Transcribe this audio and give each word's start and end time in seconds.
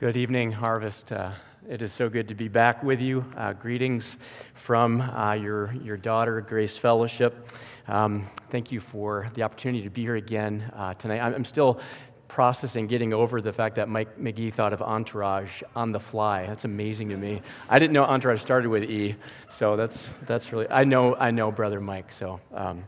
Good 0.00 0.16
evening, 0.16 0.50
Harvest. 0.50 1.12
Uh, 1.12 1.32
it 1.68 1.82
is 1.82 1.92
so 1.92 2.08
good 2.08 2.26
to 2.28 2.34
be 2.34 2.48
back 2.48 2.82
with 2.82 3.00
you. 3.00 3.22
Uh, 3.36 3.52
greetings 3.52 4.16
from 4.64 5.02
uh, 5.02 5.34
your, 5.34 5.74
your 5.74 5.98
daughter, 5.98 6.40
Grace 6.40 6.74
Fellowship. 6.74 7.50
Um, 7.86 8.26
thank 8.50 8.72
you 8.72 8.80
for 8.80 9.30
the 9.34 9.42
opportunity 9.42 9.84
to 9.84 9.90
be 9.90 10.00
here 10.00 10.16
again 10.16 10.72
uh, 10.74 10.94
tonight. 10.94 11.20
I'm, 11.20 11.34
I'm, 11.34 11.44
still 11.44 11.82
processing 12.28 12.86
getting 12.86 13.12
over 13.12 13.42
the 13.42 13.52
fact 13.52 13.76
that 13.76 13.90
Mike 13.90 14.18
McGee 14.18 14.54
thought 14.54 14.72
of 14.72 14.80
Entourage 14.80 15.62
on 15.76 15.92
the 15.92 16.00
fly. 16.00 16.46
That's 16.46 16.64
amazing 16.64 17.10
to 17.10 17.18
me. 17.18 17.42
I 17.68 17.78
didn't 17.78 17.92
know 17.92 18.04
Entourage 18.04 18.40
started 18.40 18.70
with 18.70 18.84
E, 18.84 19.14
so 19.58 19.76
that's, 19.76 20.08
that's 20.26 20.50
really, 20.50 20.66
I 20.70 20.82
know, 20.82 21.14
I 21.16 21.30
know 21.30 21.52
Brother 21.52 21.78
Mike, 21.78 22.06
so. 22.18 22.40
Um, 22.54 22.84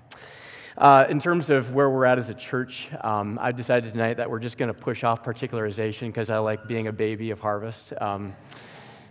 uh, 0.78 1.04
in 1.08 1.20
terms 1.20 1.50
of 1.50 1.72
where 1.72 1.90
we're 1.90 2.06
at 2.06 2.18
as 2.18 2.28
a 2.28 2.34
church, 2.34 2.88
um, 3.02 3.38
I 3.40 3.52
decided 3.52 3.92
tonight 3.92 4.16
that 4.16 4.30
we're 4.30 4.38
just 4.38 4.56
going 4.56 4.72
to 4.72 4.78
push 4.78 5.04
off 5.04 5.22
particularization 5.22 6.08
because 6.08 6.30
I 6.30 6.38
like 6.38 6.66
being 6.66 6.86
a 6.86 6.92
baby 6.92 7.30
of 7.30 7.40
harvest. 7.40 7.92
Um, 8.00 8.34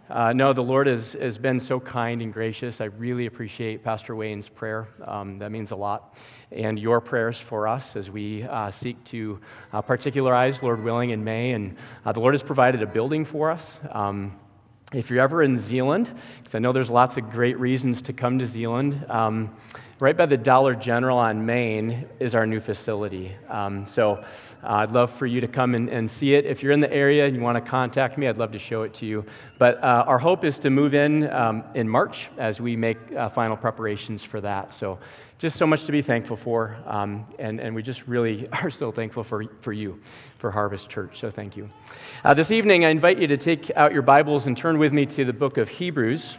uh, 0.09 0.33
no, 0.33 0.51
the 0.53 0.61
Lord 0.61 0.87
has, 0.87 1.13
has 1.13 1.37
been 1.37 1.59
so 1.59 1.79
kind 1.79 2.21
and 2.21 2.33
gracious. 2.33 2.81
I 2.81 2.85
really 2.85 3.27
appreciate 3.27 3.83
Pastor 3.83 4.15
Wayne's 4.15 4.49
prayer. 4.49 4.87
Um, 5.05 5.37
that 5.39 5.51
means 5.51 5.71
a 5.71 5.75
lot. 5.75 6.15
And 6.51 6.77
your 6.77 6.99
prayers 6.99 7.37
for 7.37 7.67
us 7.67 7.95
as 7.95 8.09
we 8.09 8.43
uh, 8.43 8.71
seek 8.71 9.01
to 9.05 9.39
uh, 9.71 9.81
particularize, 9.81 10.61
Lord 10.61 10.83
willing, 10.83 11.11
in 11.11 11.23
May. 11.23 11.51
And 11.51 11.77
uh, 12.05 12.11
the 12.11 12.19
Lord 12.19 12.33
has 12.33 12.43
provided 12.43 12.81
a 12.81 12.87
building 12.87 13.23
for 13.23 13.51
us. 13.51 13.63
Um, 13.91 14.37
if 14.93 15.09
you're 15.09 15.21
ever 15.21 15.43
in 15.43 15.57
Zeeland, 15.57 16.13
because 16.39 16.55
I 16.55 16.59
know 16.59 16.73
there's 16.73 16.89
lots 16.89 17.15
of 17.15 17.29
great 17.29 17.57
reasons 17.57 18.01
to 18.01 18.11
come 18.11 18.37
to 18.39 18.45
Zeeland, 18.45 19.05
um, 19.09 19.55
right 20.01 20.17
by 20.17 20.25
the 20.25 20.35
Dollar 20.35 20.73
General 20.73 21.19
on 21.19 21.45
Main 21.45 22.07
is 22.19 22.33
our 22.33 22.47
new 22.47 22.59
facility. 22.59 23.35
Um, 23.47 23.85
so 23.93 24.13
uh, 24.63 24.67
I'd 24.67 24.91
love 24.91 25.15
for 25.15 25.27
you 25.27 25.39
to 25.39 25.47
come 25.47 25.75
and, 25.75 25.89
and, 25.89 26.09
see 26.09 26.33
it. 26.33 26.43
If 26.43 26.63
you're 26.63 26.71
in 26.71 26.79
the 26.79 26.91
area 26.91 27.27
and 27.27 27.35
you 27.35 27.41
want 27.43 27.63
to 27.63 27.69
contact 27.69 28.17
me, 28.17 28.27
I'd 28.27 28.39
love 28.39 28.51
to 28.53 28.57
show 28.57 28.81
it 28.81 28.95
to 28.95 29.05
you. 29.05 29.23
But 29.59 29.77
uh, 29.77 30.03
our 30.07 30.17
hope 30.17 30.43
is 30.43 30.57
to 30.59 30.71
move 30.71 30.95
in 30.95 31.29
um, 31.29 31.63
in 31.75 31.87
March 31.87 32.29
as 32.39 32.59
we 32.59 32.75
make 32.75 32.97
uh, 33.15 33.29
final 33.29 33.55
preparations 33.55 34.23
for 34.23 34.41
that. 34.41 34.73
So 34.73 34.97
just 35.37 35.55
so 35.59 35.67
much 35.67 35.85
to 35.85 35.91
be 35.91 36.01
thankful 36.01 36.35
for. 36.35 36.77
Um, 36.87 37.27
and, 37.37 37.59
and 37.59 37.75
we 37.75 37.83
just 37.83 38.01
really 38.07 38.49
are 38.53 38.71
so 38.71 38.91
thankful 38.91 39.23
for, 39.23 39.45
for 39.61 39.71
you, 39.71 39.99
for 40.39 40.49
Harvest 40.49 40.89
Church. 40.89 41.19
So 41.21 41.29
thank 41.29 41.55
you. 41.55 41.69
Uh, 42.25 42.33
this 42.33 42.49
evening, 42.49 42.85
I 42.85 42.89
invite 42.89 43.19
you 43.19 43.27
to 43.27 43.37
take 43.37 43.71
out 43.75 43.93
your 43.93 44.01
Bibles 44.01 44.47
and 44.47 44.57
turn 44.57 44.79
with 44.79 44.93
me 44.93 45.05
to 45.05 45.25
the 45.25 45.33
book 45.33 45.59
of 45.59 45.69
Hebrews. 45.69 46.37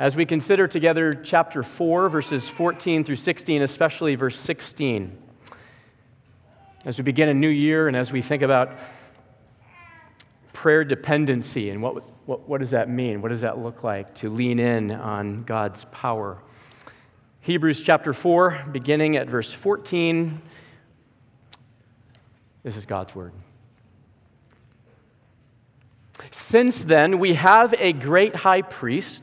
As 0.00 0.16
we 0.16 0.26
consider 0.26 0.66
together 0.66 1.12
chapter 1.12 1.62
4, 1.62 2.08
verses 2.08 2.48
14 2.48 3.04
through 3.04 3.14
16, 3.14 3.62
especially 3.62 4.16
verse 4.16 4.36
16, 4.40 5.16
as 6.84 6.98
we 6.98 7.04
begin 7.04 7.28
a 7.28 7.34
new 7.34 7.48
year 7.48 7.86
and 7.86 7.96
as 7.96 8.10
we 8.10 8.20
think 8.20 8.42
about 8.42 8.76
prayer 10.52 10.82
dependency 10.82 11.70
and 11.70 11.80
what, 11.80 12.02
what, 12.26 12.48
what 12.48 12.60
does 12.60 12.70
that 12.70 12.90
mean? 12.90 13.22
What 13.22 13.28
does 13.28 13.42
that 13.42 13.58
look 13.58 13.84
like 13.84 14.12
to 14.16 14.30
lean 14.30 14.58
in 14.58 14.90
on 14.90 15.44
God's 15.44 15.86
power? 15.92 16.42
Hebrews 17.42 17.80
chapter 17.80 18.12
4, 18.12 18.70
beginning 18.72 19.16
at 19.16 19.28
verse 19.28 19.52
14. 19.52 20.42
This 22.64 22.74
is 22.74 22.84
God's 22.84 23.14
word. 23.14 23.32
Since 26.32 26.82
then, 26.82 27.20
we 27.20 27.34
have 27.34 27.72
a 27.78 27.92
great 27.92 28.34
high 28.34 28.62
priest 28.62 29.22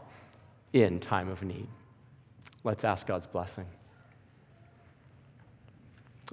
in 0.73 0.99
time 0.99 1.29
of 1.29 1.41
need. 1.43 1.67
Let's 2.63 2.83
ask 2.83 3.05
God's 3.07 3.25
blessing. 3.25 3.65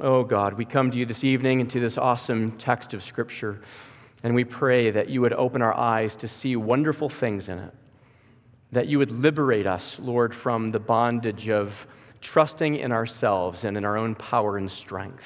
Oh 0.00 0.22
God, 0.22 0.54
we 0.54 0.64
come 0.64 0.90
to 0.92 0.96
you 0.96 1.06
this 1.06 1.24
evening 1.24 1.60
and 1.60 1.70
to 1.72 1.80
this 1.80 1.98
awesome 1.98 2.56
text 2.58 2.94
of 2.94 3.02
Scripture, 3.02 3.60
and 4.22 4.32
we 4.32 4.44
pray 4.44 4.92
that 4.92 5.08
you 5.08 5.20
would 5.20 5.32
open 5.32 5.60
our 5.60 5.74
eyes 5.74 6.14
to 6.16 6.28
see 6.28 6.54
wonderful 6.54 7.08
things 7.08 7.48
in 7.48 7.58
it, 7.58 7.74
that 8.70 8.86
you 8.86 8.98
would 8.98 9.10
liberate 9.10 9.66
us, 9.66 9.96
Lord, 9.98 10.34
from 10.34 10.70
the 10.70 10.78
bondage 10.78 11.48
of 11.48 11.74
trusting 12.20 12.76
in 12.76 12.92
ourselves 12.92 13.64
and 13.64 13.76
in 13.76 13.84
our 13.84 13.96
own 13.96 14.14
power 14.14 14.56
and 14.56 14.70
strength, 14.70 15.24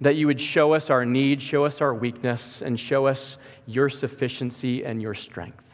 that 0.00 0.14
you 0.14 0.28
would 0.28 0.40
show 0.40 0.74
us 0.74 0.88
our 0.88 1.04
need, 1.04 1.42
show 1.42 1.64
us 1.64 1.80
our 1.80 1.94
weakness, 1.94 2.62
and 2.64 2.78
show 2.78 3.06
us 3.06 3.36
your 3.66 3.90
sufficiency 3.90 4.84
and 4.84 5.02
your 5.02 5.14
strength. 5.14 5.64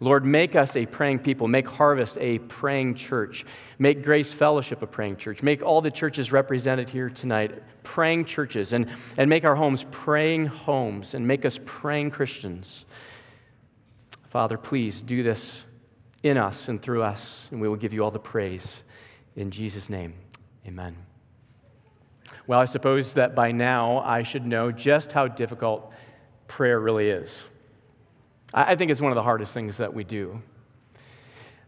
Lord, 0.00 0.24
make 0.24 0.54
us 0.54 0.76
a 0.76 0.86
praying 0.86 1.20
people. 1.20 1.48
Make 1.48 1.66
Harvest 1.66 2.16
a 2.20 2.38
praying 2.38 2.94
church. 2.94 3.44
Make 3.80 4.04
Grace 4.04 4.32
Fellowship 4.32 4.80
a 4.82 4.86
praying 4.86 5.16
church. 5.16 5.42
Make 5.42 5.62
all 5.62 5.80
the 5.80 5.90
churches 5.90 6.30
represented 6.30 6.88
here 6.88 7.10
tonight 7.10 7.62
praying 7.82 8.26
churches 8.26 8.74
and, 8.74 8.86
and 9.16 9.30
make 9.30 9.44
our 9.44 9.56
homes 9.56 9.84
praying 9.90 10.46
homes 10.46 11.14
and 11.14 11.26
make 11.26 11.44
us 11.44 11.58
praying 11.64 12.10
Christians. 12.10 12.84
Father, 14.30 14.58
please 14.58 15.00
do 15.02 15.22
this 15.22 15.40
in 16.22 16.36
us 16.36 16.68
and 16.68 16.82
through 16.82 17.02
us, 17.02 17.20
and 17.50 17.60
we 17.60 17.68
will 17.68 17.76
give 17.76 17.92
you 17.92 18.04
all 18.04 18.10
the 18.10 18.18
praise. 18.18 18.66
In 19.36 19.50
Jesus' 19.50 19.88
name, 19.88 20.12
amen. 20.66 20.96
Well, 22.46 22.60
I 22.60 22.66
suppose 22.66 23.14
that 23.14 23.34
by 23.34 23.52
now 23.52 23.98
I 24.00 24.22
should 24.22 24.46
know 24.46 24.70
just 24.70 25.12
how 25.12 25.28
difficult 25.28 25.90
prayer 26.46 26.78
really 26.78 27.08
is. 27.08 27.30
I 28.54 28.76
think 28.76 28.90
it's 28.90 29.00
one 29.00 29.12
of 29.12 29.16
the 29.16 29.22
hardest 29.22 29.52
things 29.52 29.76
that 29.76 29.92
we 29.92 30.04
do. 30.04 30.40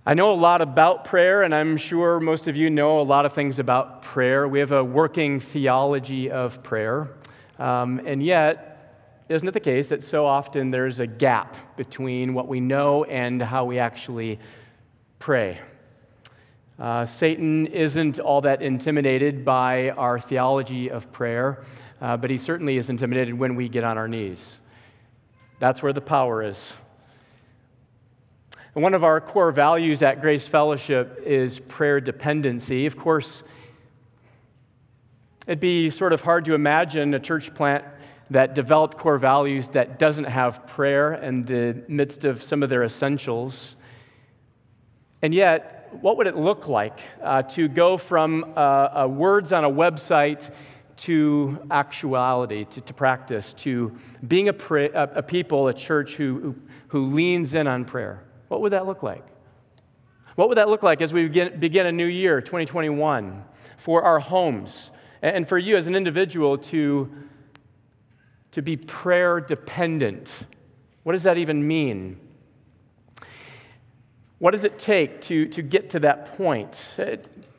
I 0.06 0.14
know 0.14 0.32
a 0.32 0.34
lot 0.34 0.62
about 0.62 1.04
prayer, 1.04 1.42
and 1.42 1.54
I'm 1.54 1.76
sure 1.76 2.20
most 2.20 2.48
of 2.48 2.56
you 2.56 2.70
know 2.70 3.00
a 3.00 3.02
lot 3.02 3.26
of 3.26 3.34
things 3.34 3.58
about 3.58 4.02
prayer. 4.02 4.48
We 4.48 4.58
have 4.60 4.72
a 4.72 4.82
working 4.82 5.40
theology 5.40 6.30
of 6.30 6.62
prayer. 6.62 7.10
Um, 7.58 8.00
and 8.06 8.22
yet, 8.22 9.26
isn't 9.28 9.46
it 9.46 9.52
the 9.52 9.60
case 9.60 9.90
that 9.90 10.02
so 10.02 10.24
often 10.24 10.70
there's 10.70 11.00
a 11.00 11.06
gap 11.06 11.76
between 11.76 12.32
what 12.32 12.48
we 12.48 12.60
know 12.60 13.04
and 13.04 13.42
how 13.42 13.66
we 13.66 13.78
actually 13.78 14.40
pray? 15.18 15.60
Uh, 16.78 17.04
Satan 17.04 17.66
isn't 17.66 18.18
all 18.18 18.40
that 18.40 18.62
intimidated 18.62 19.44
by 19.44 19.90
our 19.90 20.18
theology 20.18 20.90
of 20.90 21.12
prayer, 21.12 21.62
uh, 22.00 22.16
but 22.16 22.30
he 22.30 22.38
certainly 22.38 22.78
is 22.78 22.88
intimidated 22.88 23.38
when 23.38 23.54
we 23.54 23.68
get 23.68 23.84
on 23.84 23.98
our 23.98 24.08
knees. 24.08 24.40
That's 25.60 25.82
where 25.82 25.92
the 25.92 26.00
power 26.00 26.42
is. 26.42 26.56
And 28.74 28.82
one 28.82 28.94
of 28.94 29.04
our 29.04 29.20
core 29.20 29.52
values 29.52 30.02
at 30.02 30.22
Grace 30.22 30.48
Fellowship 30.48 31.22
is 31.24 31.58
prayer 31.58 32.00
dependency. 32.00 32.86
Of 32.86 32.96
course, 32.96 33.42
it'd 35.46 35.60
be 35.60 35.90
sort 35.90 36.14
of 36.14 36.22
hard 36.22 36.46
to 36.46 36.54
imagine 36.54 37.12
a 37.12 37.20
church 37.20 37.54
plant 37.54 37.84
that 38.30 38.54
developed 38.54 38.96
core 38.96 39.18
values 39.18 39.68
that 39.72 39.98
doesn't 39.98 40.24
have 40.24 40.66
prayer 40.68 41.14
in 41.14 41.44
the 41.44 41.82
midst 41.88 42.24
of 42.24 42.42
some 42.42 42.62
of 42.62 42.70
their 42.70 42.84
essentials. 42.84 43.74
And 45.20 45.34
yet, 45.34 45.90
what 46.00 46.16
would 46.16 46.26
it 46.26 46.36
look 46.36 46.68
like 46.68 47.00
uh, 47.22 47.42
to 47.42 47.68
go 47.68 47.98
from 47.98 48.56
uh, 48.56 49.06
words 49.08 49.52
on 49.52 49.64
a 49.64 49.70
website 49.70 50.54
to 51.00 51.58
actuality, 51.70 52.64
to, 52.66 52.80
to 52.82 52.92
practice, 52.92 53.54
to 53.58 53.96
being 54.28 54.48
a, 54.48 54.52
pray, 54.52 54.90
a, 54.90 55.04
a 55.16 55.22
people, 55.22 55.68
a 55.68 55.74
church 55.74 56.12
who, 56.12 56.40
who, 56.40 56.54
who, 56.88 57.14
leans 57.14 57.54
in 57.54 57.66
on 57.66 57.84
prayer? 57.84 58.22
What 58.48 58.60
would 58.60 58.72
that 58.72 58.86
look 58.86 59.02
like? 59.02 59.24
What 60.34 60.48
would 60.48 60.58
that 60.58 60.68
look 60.68 60.82
like 60.82 61.00
as 61.00 61.12
we 61.12 61.26
begin, 61.26 61.58
begin 61.58 61.86
a 61.86 61.92
new 61.92 62.06
year, 62.06 62.40
2021, 62.40 63.42
for 63.84 64.02
our 64.02 64.20
homes 64.20 64.90
and 65.22 65.48
for 65.48 65.58
you 65.58 65.76
as 65.76 65.86
an 65.86 65.94
individual 65.94 66.58
to, 66.58 67.10
to 68.52 68.62
be 68.62 68.76
prayer 68.76 69.40
dependent? 69.40 70.28
What 71.04 71.12
does 71.12 71.22
that 71.22 71.38
even 71.38 71.66
mean? 71.66 72.18
What 74.38 74.52
does 74.52 74.64
it 74.64 74.78
take 74.78 75.22
to, 75.22 75.46
to 75.48 75.62
get 75.62 75.90
to 75.90 76.00
that 76.00 76.36
point? 76.36 76.76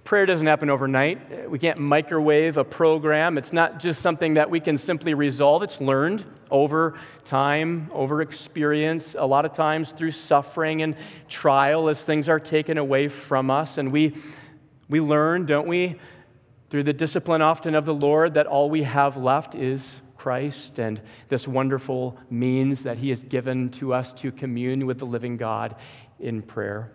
Prayer 0.04 0.26
doesn't 0.26 0.48
happen 0.48 0.70
overnight. 0.70 1.50
We 1.50 1.60
can't 1.60 1.78
microwave 1.78 2.58
a 2.58 2.64
program. 2.64 3.38
It's 3.38 3.54
not 3.54 3.80
just 3.80 4.02
something 4.02 4.34
that 4.34 4.50
we 4.50 4.60
can 4.60 4.78
simply 4.78 5.14
resolve. 5.14 5.64
It's 5.64 5.80
learned 5.80 6.26
over 6.50 7.00
time, 7.24 7.90
over 7.94 8.22
experience, 8.22 9.16
a 9.18 9.26
lot 9.26 9.46
of 9.46 9.54
times 9.54 9.92
through 9.92 10.12
suffering 10.12 10.82
and 10.82 10.96
trial 11.30 11.88
as 11.88 12.02
things 12.02 12.28
are 12.28 12.40
taken 12.40 12.78
away 12.78 13.08
from 13.08 13.50
us. 13.50 13.78
And 13.78 13.92
we, 13.92 14.16
we 14.90 15.00
learn, 15.00 15.46
don't 15.46 15.68
we, 15.68 16.00
through 16.70 16.84
the 16.84 16.94
discipline 16.94 17.42
often 17.42 17.76
of 17.76 17.86
the 17.86 17.94
Lord, 17.94 18.34
that 18.34 18.48
all 18.48 18.70
we 18.70 18.84
have 18.84 19.18
left 19.18 19.56
is 19.56 19.82
Christ 20.18 20.78
and 20.78 21.02
this 21.30 21.48
wonderful 21.48 22.18
means 22.30 22.84
that 22.84 22.98
He 22.98 23.10
has 23.10 23.24
given 23.24 23.70
to 23.72 23.94
us 23.94 24.14
to 24.14 24.32
commune 24.32 24.86
with 24.86 25.00
the 25.00 25.06
living 25.06 25.38
God 25.38 25.76
in 26.20 26.42
prayer. 26.42 26.92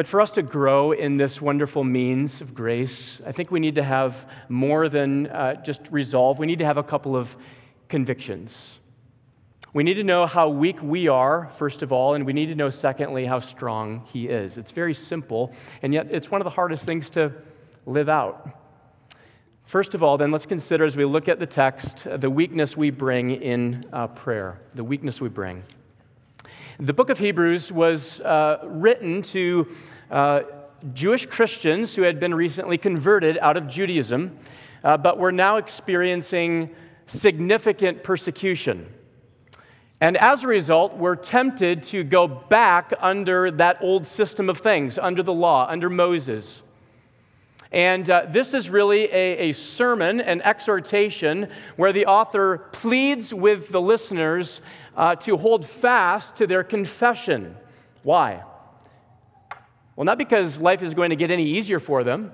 But 0.00 0.08
for 0.08 0.22
us 0.22 0.30
to 0.30 0.42
grow 0.42 0.92
in 0.92 1.18
this 1.18 1.42
wonderful 1.42 1.84
means 1.84 2.40
of 2.40 2.54
grace, 2.54 3.20
I 3.26 3.32
think 3.32 3.50
we 3.50 3.60
need 3.60 3.74
to 3.74 3.84
have 3.84 4.16
more 4.48 4.88
than 4.88 5.26
uh, 5.26 5.62
just 5.62 5.82
resolve. 5.90 6.38
We 6.38 6.46
need 6.46 6.60
to 6.60 6.64
have 6.64 6.78
a 6.78 6.82
couple 6.82 7.14
of 7.14 7.28
convictions. 7.90 8.50
We 9.74 9.84
need 9.84 9.96
to 9.96 10.02
know 10.02 10.26
how 10.26 10.48
weak 10.48 10.82
we 10.82 11.08
are, 11.08 11.52
first 11.58 11.82
of 11.82 11.92
all, 11.92 12.14
and 12.14 12.24
we 12.24 12.32
need 12.32 12.46
to 12.46 12.54
know, 12.54 12.70
secondly, 12.70 13.26
how 13.26 13.40
strong 13.40 14.06
He 14.10 14.26
is. 14.26 14.56
It's 14.56 14.70
very 14.70 14.94
simple, 14.94 15.52
and 15.82 15.92
yet 15.92 16.06
it's 16.10 16.30
one 16.30 16.40
of 16.40 16.46
the 16.46 16.50
hardest 16.50 16.86
things 16.86 17.10
to 17.10 17.32
live 17.84 18.08
out. 18.08 18.48
First 19.66 19.92
of 19.92 20.02
all, 20.02 20.16
then, 20.16 20.30
let's 20.30 20.46
consider 20.46 20.86
as 20.86 20.96
we 20.96 21.04
look 21.04 21.28
at 21.28 21.38
the 21.38 21.46
text 21.46 22.06
the 22.10 22.30
weakness 22.30 22.74
we 22.74 22.88
bring 22.88 23.32
in 23.32 23.84
uh, 23.92 24.06
prayer. 24.06 24.62
The 24.74 24.82
weakness 24.82 25.20
we 25.20 25.28
bring. 25.28 25.62
The 26.78 26.94
book 26.94 27.10
of 27.10 27.18
Hebrews 27.18 27.70
was 27.70 28.20
uh, 28.20 28.60
written 28.64 29.20
to 29.24 29.66
uh, 30.10 30.42
Jewish 30.94 31.26
Christians 31.26 31.94
who 31.94 32.02
had 32.02 32.18
been 32.18 32.34
recently 32.34 32.78
converted 32.78 33.38
out 33.38 33.56
of 33.56 33.68
Judaism, 33.68 34.36
uh, 34.82 34.96
but 34.96 35.18
were 35.18 35.32
now 35.32 35.56
experiencing 35.56 36.74
significant 37.06 38.02
persecution. 38.02 38.86
And 40.00 40.16
as 40.16 40.44
a 40.44 40.46
result, 40.46 40.96
were 40.96 41.16
tempted 41.16 41.82
to 41.84 42.02
go 42.02 42.26
back 42.26 42.94
under 43.00 43.50
that 43.52 43.78
old 43.82 44.06
system 44.06 44.48
of 44.48 44.58
things, 44.58 44.98
under 44.98 45.22
the 45.22 45.32
law, 45.32 45.66
under 45.68 45.90
Moses. 45.90 46.62
And 47.72 48.08
uh, 48.08 48.26
this 48.30 48.54
is 48.54 48.70
really 48.70 49.04
a, 49.12 49.50
a 49.50 49.52
sermon, 49.52 50.20
an 50.20 50.40
exhortation, 50.42 51.48
where 51.76 51.92
the 51.92 52.06
author 52.06 52.58
pleads 52.72 53.34
with 53.34 53.70
the 53.70 53.80
listeners 53.80 54.60
uh, 54.96 55.14
to 55.16 55.36
hold 55.36 55.68
fast 55.68 56.36
to 56.36 56.46
their 56.46 56.64
confession. 56.64 57.54
Why? 58.02 58.42
Well, 60.00 60.06
not 60.06 60.16
because 60.16 60.56
life 60.56 60.82
is 60.82 60.94
going 60.94 61.10
to 61.10 61.16
get 61.16 61.30
any 61.30 61.44
easier 61.44 61.78
for 61.78 62.04
them, 62.04 62.32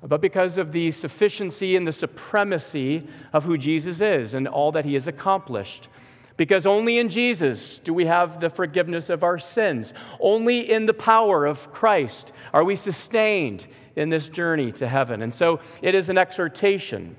but 0.00 0.20
because 0.20 0.58
of 0.58 0.70
the 0.70 0.92
sufficiency 0.92 1.74
and 1.74 1.84
the 1.84 1.92
supremacy 1.92 3.08
of 3.32 3.42
who 3.42 3.58
Jesus 3.58 4.00
is 4.00 4.34
and 4.34 4.46
all 4.46 4.70
that 4.70 4.84
he 4.84 4.94
has 4.94 5.08
accomplished. 5.08 5.88
Because 6.36 6.66
only 6.66 6.98
in 6.98 7.08
Jesus 7.08 7.80
do 7.82 7.92
we 7.92 8.06
have 8.06 8.40
the 8.40 8.48
forgiveness 8.48 9.10
of 9.10 9.24
our 9.24 9.40
sins. 9.40 9.92
Only 10.20 10.70
in 10.70 10.86
the 10.86 10.94
power 10.94 11.46
of 11.46 11.72
Christ 11.72 12.30
are 12.52 12.62
we 12.62 12.76
sustained 12.76 13.66
in 13.96 14.08
this 14.08 14.28
journey 14.28 14.70
to 14.70 14.86
heaven. 14.86 15.22
And 15.22 15.34
so 15.34 15.58
it 15.82 15.96
is 15.96 16.10
an 16.10 16.16
exhortation. 16.16 17.16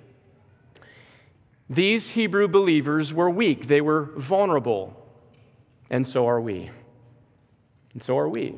These 1.70 2.10
Hebrew 2.10 2.48
believers 2.48 3.12
were 3.12 3.30
weak, 3.30 3.68
they 3.68 3.82
were 3.82 4.14
vulnerable, 4.16 4.96
and 5.90 6.08
so 6.08 6.30
are 6.30 6.40
we. 6.40 6.72
And 7.92 8.02
so 8.02 8.18
are 8.18 8.30
we. 8.30 8.56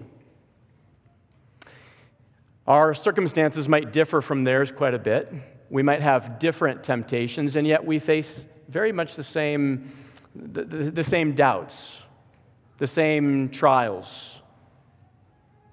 Our 2.68 2.94
circumstances 2.94 3.68
might 3.70 3.94
differ 3.94 4.22
from 4.22 4.44
theirs 4.44 4.72
quite 4.72 4.94
a 4.94 5.00
bit. 5.00 5.32
We 5.70 5.84
might 5.84 6.02
have 6.02 6.38
different 6.38 6.84
temptations, 6.84 7.56
and 7.56 7.66
yet 7.66 7.86
we 7.86 8.00
face 8.00 8.44
very 8.68 8.92
much 8.92 9.16
the 9.16 9.24
same, 9.24 9.92
the, 10.36 10.66
the, 10.66 10.92
the 10.92 11.04
same 11.04 11.34
doubts, 11.34 11.76
the 12.78 12.88
same 12.88 13.50
trials, 13.50 14.08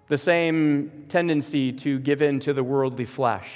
the 0.09 0.19
same 0.19 1.07
tendency 1.09 1.73
to 1.73 1.99
give 1.99 2.23
in 2.23 2.39
to 2.41 2.53
the 2.53 2.63
worldly 2.63 3.07
flesh. 3.07 3.49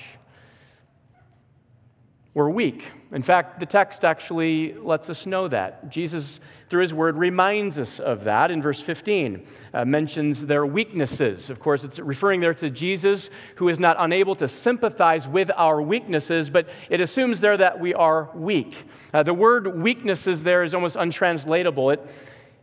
We're 2.38 2.50
weak. 2.50 2.84
In 3.10 3.24
fact, 3.24 3.58
the 3.58 3.66
text 3.66 4.04
actually 4.04 4.72
lets 4.74 5.10
us 5.10 5.26
know 5.26 5.48
that. 5.48 5.90
Jesus, 5.90 6.38
through 6.70 6.82
his 6.82 6.94
word, 6.94 7.16
reminds 7.16 7.78
us 7.78 7.98
of 7.98 8.22
that 8.22 8.52
in 8.52 8.62
verse 8.62 8.80
15, 8.80 9.44
uh, 9.74 9.84
mentions 9.84 10.46
their 10.46 10.64
weaknesses. 10.64 11.50
Of 11.50 11.58
course, 11.58 11.82
it's 11.82 11.98
referring 11.98 12.40
there 12.40 12.54
to 12.54 12.70
Jesus, 12.70 13.30
who 13.56 13.68
is 13.68 13.80
not 13.80 13.96
unable 13.98 14.36
to 14.36 14.46
sympathize 14.46 15.26
with 15.26 15.50
our 15.56 15.82
weaknesses, 15.82 16.48
but 16.48 16.68
it 16.90 17.00
assumes 17.00 17.40
there 17.40 17.56
that 17.56 17.80
we 17.80 17.92
are 17.92 18.30
weak. 18.36 18.72
Uh, 19.12 19.24
the 19.24 19.34
word 19.34 19.82
weaknesses 19.82 20.44
there 20.44 20.62
is 20.62 20.74
almost 20.74 20.94
untranslatable. 20.94 21.90
It, 21.90 22.06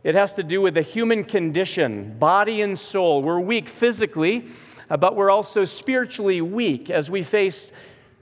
it 0.04 0.14
has 0.14 0.32
to 0.32 0.42
do 0.42 0.62
with 0.62 0.72
the 0.72 0.80
human 0.80 1.22
condition, 1.22 2.18
body 2.18 2.62
and 2.62 2.78
soul. 2.78 3.20
We're 3.20 3.40
weak 3.40 3.68
physically, 3.68 4.48
uh, 4.88 4.96
but 4.96 5.16
we're 5.16 5.30
also 5.30 5.66
spiritually 5.66 6.40
weak 6.40 6.88
as 6.88 7.10
we 7.10 7.22
face 7.22 7.60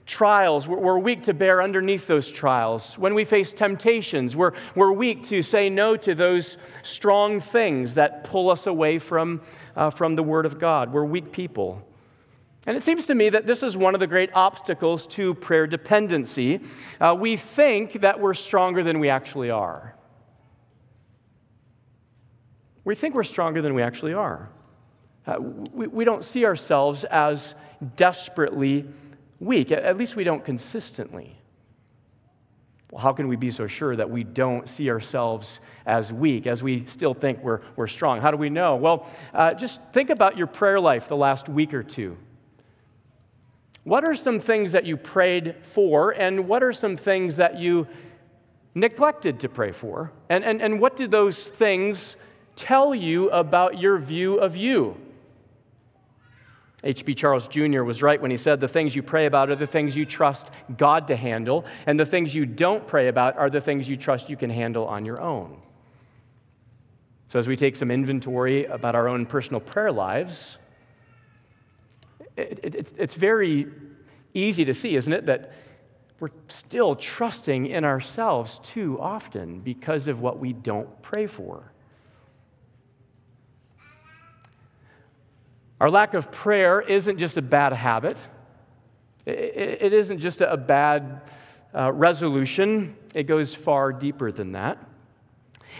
trials. 0.05 0.67
We're, 0.67 0.97
weak 0.97 1.23
to 1.23 1.33
bear 1.33 1.61
underneath 1.61 2.07
those 2.07 2.31
trials. 2.31 2.93
When 2.97 3.15
we 3.15 3.25
face 3.25 3.53
temptations, 3.53 4.35
we're, 4.35 4.53
we're 4.75 4.91
weak 4.91 5.27
to 5.29 5.41
say 5.41 5.69
no 5.69 5.97
to 5.97 6.13
those 6.13 6.57
strong 6.83 7.41
things 7.41 7.95
that 7.95 8.23
pull 8.23 8.49
us 8.49 8.67
away 8.67 8.99
from, 8.99 9.41
uh, 9.75 9.89
from 9.89 10.15
the 10.15 10.23
Word 10.23 10.45
of 10.45 10.59
God. 10.59 10.93
We're 10.93 11.05
weak 11.05 11.31
people. 11.31 11.81
And 12.67 12.75
it 12.75 12.83
seems 12.83 13.05
to 13.07 13.15
me 13.15 13.29
that 13.29 13.45
this 13.45 13.63
is 13.63 13.77
one 13.77 13.93
of 13.93 13.99
the 13.99 14.07
great 14.07 14.29
obstacles 14.33 15.07
to 15.07 15.33
prayer 15.35 15.67
dependency. 15.67 16.61
Uh, 16.99 17.15
we 17.17 17.37
think 17.37 18.01
that 18.01 18.19
we're 18.19 18.33
stronger 18.33 18.83
than 18.83 18.99
we 18.99 19.09
actually 19.09 19.49
are 19.49 19.95
we 22.85 22.95
think 22.95 23.15
we're 23.15 23.23
stronger 23.23 23.61
than 23.61 23.73
we 23.73 23.81
actually 23.81 24.13
are. 24.13 24.47
Uh, 25.27 25.37
we, 25.73 25.87
we 25.87 26.05
don't 26.05 26.23
see 26.23 26.45
ourselves 26.45 27.03
as 27.05 27.55
desperately 27.97 28.85
weak, 29.39 29.71
at 29.71 29.97
least 29.97 30.15
we 30.15 30.23
don't 30.23 30.43
consistently. 30.43 31.37
Well, 32.91 33.01
how 33.01 33.13
can 33.13 33.27
we 33.27 33.35
be 33.35 33.51
so 33.51 33.67
sure 33.67 33.95
that 33.95 34.09
we 34.09 34.23
don't 34.23 34.69
see 34.69 34.89
ourselves 34.89 35.59
as 35.85 36.13
weak, 36.13 36.47
as 36.47 36.63
we 36.63 36.85
still 36.87 37.13
think 37.13 37.43
we're, 37.43 37.61
we're 37.75 37.87
strong? 37.87 38.21
How 38.21 38.31
do 38.31 38.37
we 38.37 38.49
know? 38.49 38.75
Well, 38.75 39.07
uh, 39.33 39.53
just 39.53 39.79
think 39.93 40.09
about 40.09 40.37
your 40.37 40.47
prayer 40.47 40.79
life 40.79 41.09
the 41.09 41.17
last 41.17 41.49
week 41.49 41.73
or 41.73 41.83
two. 41.83 42.15
What 43.83 44.03
are 44.03 44.15
some 44.15 44.39
things 44.39 44.71
that 44.71 44.85
you 44.85 44.97
prayed 44.97 45.55
for, 45.73 46.11
and 46.11 46.47
what 46.47 46.63
are 46.63 46.73
some 46.73 46.97
things 46.97 47.35
that 47.35 47.59
you 47.59 47.87
neglected 48.73 49.39
to 49.41 49.49
pray 49.49 49.71
for? 49.71 50.11
And, 50.29 50.43
and, 50.43 50.61
and 50.61 50.79
what 50.79 50.97
do 50.97 51.07
those 51.07 51.37
things 51.37 52.15
tell 52.55 52.95
you 52.95 53.29
about 53.31 53.79
your 53.79 53.97
view 53.97 54.35
of 54.35 54.55
you. 54.55 54.95
H.B. 56.85 57.15
Charles 57.15 57.47
Jr. 57.47 57.83
was 57.83 58.03
right 58.03 58.21
when 58.21 58.29
he 58.29 58.37
said 58.37 58.61
the 58.61 58.67
things 58.67 58.95
you 58.95 59.01
pray 59.01 59.25
about 59.25 59.49
are 59.49 59.55
the 59.55 59.65
things 59.65 59.95
you 59.95 60.05
trust 60.05 60.45
God 60.77 61.07
to 61.07 61.15
handle, 61.15 61.65
and 61.87 61.99
the 61.99 62.05
things 62.05 62.33
you 62.33 62.45
don't 62.45 62.87
pray 62.87 63.07
about 63.07 63.37
are 63.37 63.49
the 63.49 63.59
things 63.59 63.89
you 63.89 63.97
trust 63.97 64.29
you 64.29 64.37
can 64.37 64.51
handle 64.51 64.85
on 64.85 65.03
your 65.03 65.19
own. 65.19 65.57
So, 67.29 67.39
as 67.39 67.47
we 67.47 67.57
take 67.57 67.75
some 67.75 67.89
inventory 67.89 68.65
about 68.65 68.93
our 68.93 69.07
own 69.07 69.25
personal 69.25 69.59
prayer 69.59 69.91
lives, 69.91 70.57
it, 72.37 72.59
it, 72.63 72.93
it's 72.97 73.15
very 73.15 73.67
easy 74.35 74.63
to 74.63 74.73
see, 74.73 74.95
isn't 74.95 75.11
it, 75.11 75.25
that 75.25 75.53
we're 76.19 76.29
still 76.49 76.95
trusting 76.95 77.65
in 77.65 77.83
ourselves 77.83 78.59
too 78.63 78.97
often 79.01 79.59
because 79.59 80.07
of 80.07 80.21
what 80.21 80.39
we 80.39 80.53
don't 80.53 81.01
pray 81.01 81.25
for. 81.25 81.71
Our 85.81 85.89
lack 85.89 86.13
of 86.13 86.31
prayer 86.31 86.81
isn't 86.81 87.19
just 87.19 87.37
a 87.37 87.41
bad 87.41 87.73
habit, 87.73 88.17
it 89.25 89.91
isn't 89.91 90.19
just 90.19 90.41
a 90.41 90.55
bad 90.55 91.21
uh, 91.73 91.91
resolution, 91.91 92.95
it 93.13 93.23
goes 93.23 93.53
far 93.53 93.91
deeper 93.91 94.31
than 94.31 94.53
that. 94.53 94.77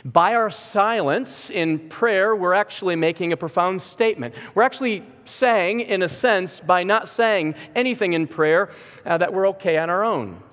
By 0.04 0.36
our 0.36 0.50
silence 0.50 1.50
in 1.50 1.90
prayer, 1.90 2.36
we're 2.36 2.54
actually 2.54 2.98
making 2.98 3.32
a 3.32 3.38
profound 3.38 3.82
statement. 3.82 4.36
We're 4.54 4.64
actually 4.64 5.06
saying, 5.24 5.82
in 5.82 6.02
a 6.02 6.10
sense, 6.10 6.60
by 6.60 6.84
not 6.84 7.08
saying 7.08 7.56
anything 7.76 8.14
in 8.14 8.28
prayer, 8.28 8.72
uh, 9.06 9.18
that 9.18 9.34
we're 9.34 9.48
okay 9.50 9.78
on 9.78 9.90
our 9.90 10.04
own. 10.04 10.44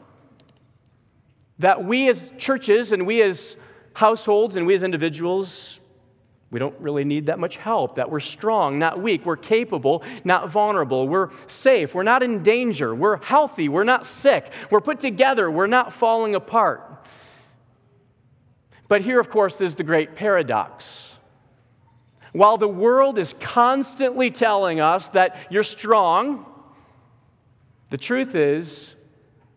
That 1.58 1.84
we 1.84 2.08
as 2.08 2.30
churches 2.38 2.92
and 2.92 3.06
we 3.06 3.22
as 3.22 3.56
households 3.94 4.54
and 4.56 4.66
we 4.66 4.74
as 4.74 4.82
individuals 4.82 5.80
we 6.52 6.58
don't 6.58 6.78
really 6.78 7.02
need 7.02 7.26
that 7.26 7.38
much 7.38 7.56
help, 7.56 7.96
that 7.96 8.10
we're 8.10 8.20
strong, 8.20 8.78
not 8.78 9.02
weak. 9.02 9.24
We're 9.24 9.38
capable, 9.38 10.04
not 10.22 10.50
vulnerable. 10.50 11.08
We're 11.08 11.30
safe. 11.46 11.94
We're 11.94 12.02
not 12.02 12.22
in 12.22 12.42
danger. 12.42 12.94
We're 12.94 13.16
healthy. 13.16 13.70
We're 13.70 13.84
not 13.84 14.06
sick. 14.06 14.52
We're 14.70 14.82
put 14.82 15.00
together. 15.00 15.50
We're 15.50 15.66
not 15.66 15.94
falling 15.94 16.34
apart. 16.34 17.06
But 18.86 19.00
here, 19.00 19.18
of 19.18 19.30
course, 19.30 19.62
is 19.62 19.76
the 19.76 19.82
great 19.82 20.14
paradox. 20.14 20.84
While 22.32 22.58
the 22.58 22.68
world 22.68 23.18
is 23.18 23.34
constantly 23.40 24.30
telling 24.30 24.78
us 24.78 25.08
that 25.14 25.46
you're 25.48 25.64
strong, 25.64 26.44
the 27.88 27.96
truth 27.96 28.34
is 28.34 28.90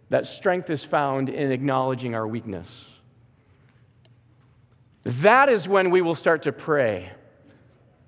that 0.09 0.27
strength 0.27 0.69
is 0.69 0.85
found 0.85 1.27
in 1.27 1.51
acknowledging 1.51 2.15
our 2.15 2.25
weakness. 2.25 2.67
That 5.05 5.49
is 5.49 5.67
when 5.67 5.91
we 5.91 6.01
will 6.01 6.15
start 6.15 6.43
to 6.43 6.51
pray 6.51 7.11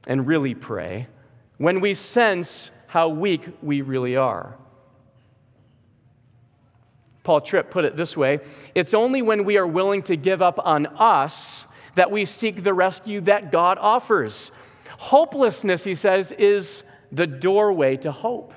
and 0.07 0.25
really 0.25 0.55
pray, 0.55 1.07
when 1.57 1.79
we 1.79 1.93
sense 1.93 2.71
how 2.87 3.09
weak 3.09 3.47
we 3.61 3.81
really 3.81 4.15
are. 4.15 4.57
Paul 7.23 7.41
Tripp 7.41 7.69
put 7.69 7.83
it 7.83 7.97
this 7.97 8.15
way 8.15 8.39
It's 8.73 8.93
only 8.93 9.21
when 9.21 9.45
we 9.45 9.57
are 9.57 9.67
willing 9.67 10.01
to 10.03 10.15
give 10.15 10.41
up 10.41 10.59
on 10.63 10.87
us 10.87 11.33
that 11.95 12.09
we 12.09 12.25
seek 12.25 12.63
the 12.63 12.73
rescue 12.73 13.21
that 13.21 13.51
God 13.51 13.77
offers. 13.79 14.51
Hopelessness, 14.97 15.83
he 15.83 15.93
says, 15.93 16.31
is 16.31 16.83
the 17.11 17.27
doorway 17.27 17.97
to 17.97 18.11
hope. 18.11 18.53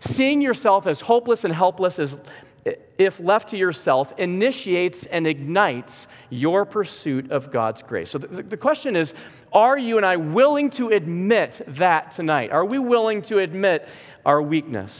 Seeing 0.00 0.40
yourself 0.40 0.86
as 0.86 1.00
hopeless 1.00 1.44
and 1.44 1.54
helpless 1.54 1.98
as 1.98 2.18
if 2.64 3.20
left 3.20 3.50
to 3.50 3.56
yourself 3.56 4.12
initiates 4.18 5.06
and 5.06 5.26
ignites 5.26 6.06
your 6.30 6.64
pursuit 6.64 7.30
of 7.30 7.50
God's 7.52 7.82
grace. 7.82 8.10
So 8.10 8.18
the, 8.18 8.42
the 8.42 8.56
question 8.56 8.96
is 8.96 9.14
are 9.52 9.78
you 9.78 9.96
and 9.96 10.04
I 10.04 10.16
willing 10.16 10.70
to 10.72 10.88
admit 10.88 11.62
that 11.68 12.10
tonight? 12.10 12.50
Are 12.50 12.64
we 12.64 12.78
willing 12.78 13.22
to 13.22 13.38
admit 13.38 13.88
our 14.26 14.42
weakness? 14.42 14.92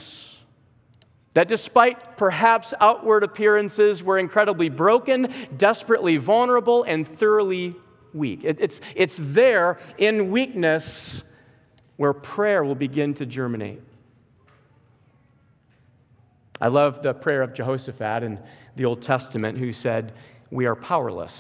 That 1.35 1.49
despite 1.49 2.17
perhaps 2.17 2.73
outward 2.81 3.23
appearances, 3.23 4.03
we're 4.03 4.19
incredibly 4.19 4.69
broken, 4.69 5.49
desperately 5.57 6.17
vulnerable, 6.17 6.85
and 6.85 7.07
thoroughly 7.19 7.77
weak. 8.15 8.41
It, 8.45 8.57
it's, 8.59 8.81
it's 8.95 9.17
there 9.19 9.79
in 9.99 10.31
weakness 10.31 11.23
where 11.97 12.13
prayer 12.13 12.65
will 12.65 12.75
begin 12.75 13.13
to 13.15 13.27
germinate. 13.27 13.83
I 16.61 16.69
love 16.69 17.03
the 17.03 17.15
prayer 17.15 17.43
of 17.43 17.55
Jehoshaphat 17.55 18.23
in 18.23 18.39
the 18.77 18.85
Old 18.85 19.03
Testament 19.03 19.59
who 19.59 19.73
said, 19.73 20.13
We 20.51 20.67
are 20.67 20.75
powerless 20.75 21.33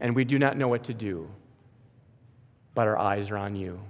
and 0.00 0.14
we 0.14 0.24
do 0.24 0.38
not 0.38 0.56
know 0.56 0.68
what 0.68 0.84
to 0.84 0.94
do, 0.94 1.28
but 2.74 2.86
our 2.86 2.98
eyes 2.98 3.30
are 3.30 3.36
on 3.36 3.56
you. 3.56 3.80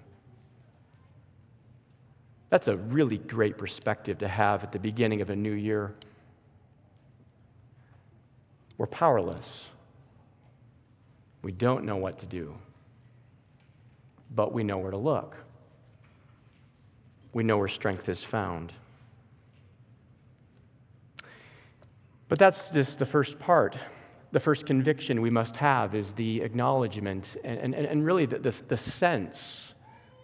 That's 2.51 2.69
a 2.69 2.77
really 2.77 3.19
great 3.19 3.59
perspective 3.59 4.19
to 4.19 4.29
have 4.29 4.63
at 4.63 4.73
the 4.73 4.79
beginning 4.79 5.21
of 5.21 5.31
a 5.31 5.37
new 5.37 5.53
year. 5.53 5.95
We're 8.79 8.87
powerless. 8.87 9.45
We 11.43 11.53
don't 11.53 11.85
know 11.85 11.97
what 11.97 12.19
to 12.21 12.27
do, 12.27 12.55
but 14.35 14.53
we 14.53 14.65
know 14.65 14.79
where 14.79 14.91
to 14.91 14.97
look. 14.97 15.37
We 17.33 17.43
know 17.43 17.59
where 17.59 17.69
strength 17.69 18.09
is 18.09 18.23
found. 18.25 18.73
But 22.29 22.39
that's 22.39 22.71
just 22.71 22.99
the 22.99 23.07
first 23.07 23.39
part. 23.39 23.77
The 24.33 24.41
first 24.41 24.67
conviction 24.67 25.23
we 25.23 25.31
must 25.31 25.57
have 25.57 25.95
is 25.95 26.13
the 26.13 26.43
acknowledgement 26.43 27.25
and, 27.43 27.75
and, 27.75 27.75
and 27.75 28.05
really 28.05 28.27
the, 28.27 28.39
the, 28.39 28.55
the 28.69 28.77
sense 28.77 29.39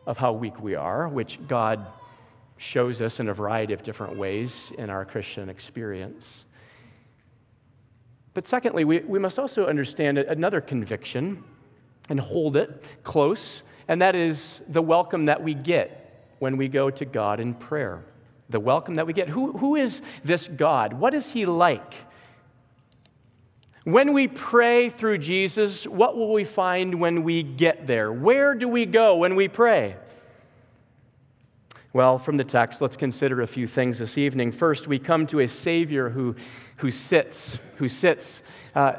of 0.06 0.18
how 0.18 0.32
weak 0.32 0.60
we 0.60 0.74
are, 0.74 1.08
which 1.08 1.38
God 1.48 1.86
shows 2.58 3.00
us 3.00 3.20
in 3.20 3.28
a 3.28 3.34
variety 3.34 3.72
of 3.72 3.82
different 3.82 4.16
ways 4.18 4.52
in 4.76 4.90
our 4.90 5.06
Christian 5.06 5.48
experience. 5.48 6.26
But 8.34 8.46
secondly, 8.46 8.84
we, 8.84 9.00
we 9.00 9.18
must 9.18 9.38
also 9.38 9.66
understand 9.66 10.18
another 10.18 10.60
conviction 10.60 11.42
and 12.10 12.20
hold 12.20 12.56
it 12.56 12.84
close, 13.02 13.62
and 13.88 14.02
that 14.02 14.14
is 14.14 14.60
the 14.68 14.82
welcome 14.82 15.24
that 15.26 15.42
we 15.42 15.54
get 15.54 16.34
when 16.40 16.58
we 16.58 16.68
go 16.68 16.90
to 16.90 17.04
God 17.06 17.40
in 17.40 17.54
prayer 17.54 18.04
the 18.50 18.60
welcome 18.60 18.96
that 18.96 19.06
we 19.06 19.12
get. 19.12 19.28
Who, 19.28 19.52
who 19.52 19.76
is 19.76 20.02
this 20.24 20.48
God? 20.48 20.92
What 20.92 21.14
is 21.14 21.30
he 21.30 21.46
like? 21.46 21.94
When 23.84 24.14
we 24.14 24.28
pray 24.28 24.88
through 24.88 25.18
Jesus, 25.18 25.84
what 25.86 26.16
will 26.16 26.32
we 26.32 26.44
find 26.44 27.00
when 27.00 27.22
we 27.22 27.42
get 27.42 27.86
there? 27.86 28.12
Where 28.12 28.54
do 28.54 28.66
we 28.66 28.86
go 28.86 29.16
when 29.16 29.36
we 29.36 29.48
pray? 29.48 29.96
Well, 31.92 32.18
from 32.18 32.36
the 32.36 32.44
text, 32.44 32.80
let's 32.80 32.96
consider 32.96 33.42
a 33.42 33.46
few 33.46 33.68
things 33.68 33.98
this 33.98 34.18
evening. 34.18 34.52
First, 34.52 34.88
we 34.88 34.98
come 34.98 35.26
to 35.28 35.40
a 35.40 35.48
Savior 35.48 36.08
who, 36.08 36.34
who 36.76 36.90
sits, 36.90 37.58
who 37.76 37.88
sits. 37.88 38.42
Uh, 38.74 38.94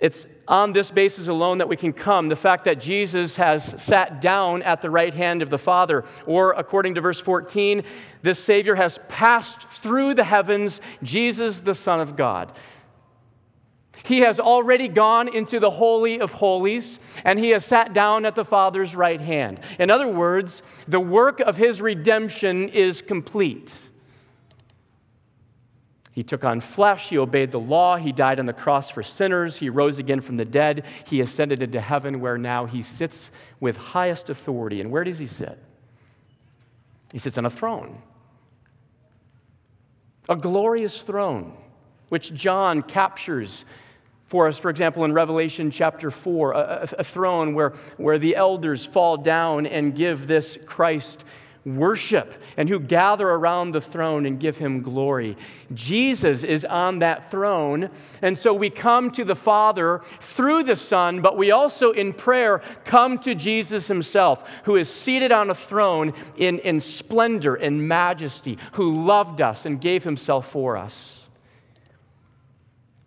it's 0.00 0.26
on 0.48 0.72
this 0.72 0.90
basis 0.90 1.28
alone 1.28 1.58
that 1.58 1.68
we 1.68 1.76
can 1.76 1.92
come. 1.92 2.28
The 2.28 2.36
fact 2.36 2.64
that 2.64 2.80
Jesus 2.80 3.36
has 3.36 3.74
sat 3.82 4.20
down 4.20 4.62
at 4.62 4.82
the 4.82 4.90
right 4.90 5.14
hand 5.14 5.42
of 5.42 5.50
the 5.50 5.58
Father, 5.58 6.04
or 6.26 6.52
according 6.52 6.94
to 6.96 7.00
verse 7.00 7.20
14, 7.20 7.84
this 8.22 8.42
Savior 8.42 8.74
has 8.74 8.98
passed 9.08 9.66
through 9.82 10.14
the 10.14 10.24
heavens, 10.24 10.80
Jesus, 11.02 11.60
the 11.60 11.74
Son 11.74 12.00
of 12.00 12.16
God. 12.16 12.52
He 14.04 14.20
has 14.20 14.40
already 14.40 14.88
gone 14.88 15.34
into 15.34 15.60
the 15.60 15.70
Holy 15.70 16.20
of 16.20 16.32
Holies, 16.32 16.98
and 17.24 17.38
he 17.38 17.50
has 17.50 17.64
sat 17.64 17.92
down 17.92 18.24
at 18.24 18.34
the 18.34 18.44
Father's 18.44 18.96
right 18.96 19.20
hand. 19.20 19.60
In 19.78 19.90
other 19.90 20.08
words, 20.08 20.62
the 20.88 21.00
work 21.00 21.40
of 21.40 21.56
his 21.56 21.80
redemption 21.80 22.70
is 22.70 23.02
complete. 23.02 23.70
He 26.20 26.24
took 26.24 26.44
on 26.44 26.60
flesh. 26.60 27.08
He 27.08 27.16
obeyed 27.16 27.50
the 27.50 27.58
law. 27.58 27.96
He 27.96 28.12
died 28.12 28.38
on 28.38 28.44
the 28.44 28.52
cross 28.52 28.90
for 28.90 29.02
sinners. 29.02 29.56
He 29.56 29.70
rose 29.70 29.98
again 29.98 30.20
from 30.20 30.36
the 30.36 30.44
dead. 30.44 30.84
He 31.06 31.22
ascended 31.22 31.62
into 31.62 31.80
heaven, 31.80 32.20
where 32.20 32.36
now 32.36 32.66
he 32.66 32.82
sits 32.82 33.30
with 33.58 33.74
highest 33.74 34.28
authority. 34.28 34.82
And 34.82 34.90
where 34.90 35.02
does 35.02 35.18
he 35.18 35.26
sit? 35.26 35.58
He 37.10 37.18
sits 37.18 37.38
on 37.38 37.46
a 37.46 37.50
throne, 37.50 38.02
a 40.28 40.36
glorious 40.36 41.00
throne, 41.00 41.54
which 42.10 42.34
John 42.34 42.82
captures 42.82 43.64
for 44.26 44.46
us, 44.46 44.58
for 44.58 44.68
example, 44.68 45.06
in 45.06 45.14
Revelation 45.14 45.70
chapter 45.70 46.10
4, 46.10 46.52
a, 46.52 46.88
a, 46.98 47.04
throne 47.04 47.54
where, 47.54 47.72
where 47.96 48.18
the 48.18 48.36
elders 48.36 48.84
fall 48.84 49.16
down 49.16 49.64
and 49.64 49.96
give 49.96 50.26
this 50.28 50.58
Christ 50.66 51.24
worship 51.64 52.32
and 52.56 52.68
who 52.68 52.80
gather 52.80 53.28
around 53.28 53.72
the 53.72 53.80
throne 53.80 54.26
and 54.26 54.40
give 54.40 54.56
him 54.56 54.82
glory. 54.82 55.36
Jesus 55.74 56.42
is 56.42 56.64
on 56.64 57.00
that 57.00 57.30
throne. 57.30 57.90
And 58.22 58.38
so 58.38 58.54
we 58.54 58.70
come 58.70 59.10
to 59.12 59.24
the 59.24 59.34
Father 59.34 60.00
through 60.34 60.64
the 60.64 60.76
Son, 60.76 61.20
but 61.20 61.36
we 61.36 61.50
also 61.50 61.92
in 61.92 62.12
prayer 62.12 62.62
come 62.84 63.18
to 63.20 63.34
Jesus 63.34 63.86
himself, 63.86 64.42
who 64.64 64.76
is 64.76 64.88
seated 64.88 65.32
on 65.32 65.50
a 65.50 65.54
throne 65.54 66.14
in, 66.36 66.58
in 66.60 66.80
splendor 66.80 67.56
and 67.56 67.86
majesty, 67.86 68.58
who 68.72 69.04
loved 69.04 69.40
us 69.40 69.66
and 69.66 69.80
gave 69.80 70.02
himself 70.02 70.50
for 70.50 70.76
us. 70.76 70.94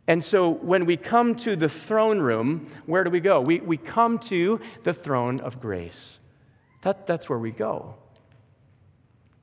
And 0.06 0.24
so 0.24 0.50
when 0.50 0.86
we 0.86 0.98
come 0.98 1.34
to 1.38 1.56
the 1.56 1.70
throne 1.70 2.20
room, 2.20 2.70
where 2.86 3.06
do 3.06 3.10
we 3.10 3.22
go? 3.22 3.40
We, 3.40 3.62
we 3.62 3.78
come 3.78 4.20
to 4.20 4.60
the 4.84 4.94
throne 4.94 5.40
of 5.40 5.62
grace. 5.62 5.98
That, 6.82 7.08
that's 7.08 7.30
where 7.30 7.40
we 7.40 7.52
go 7.52 7.96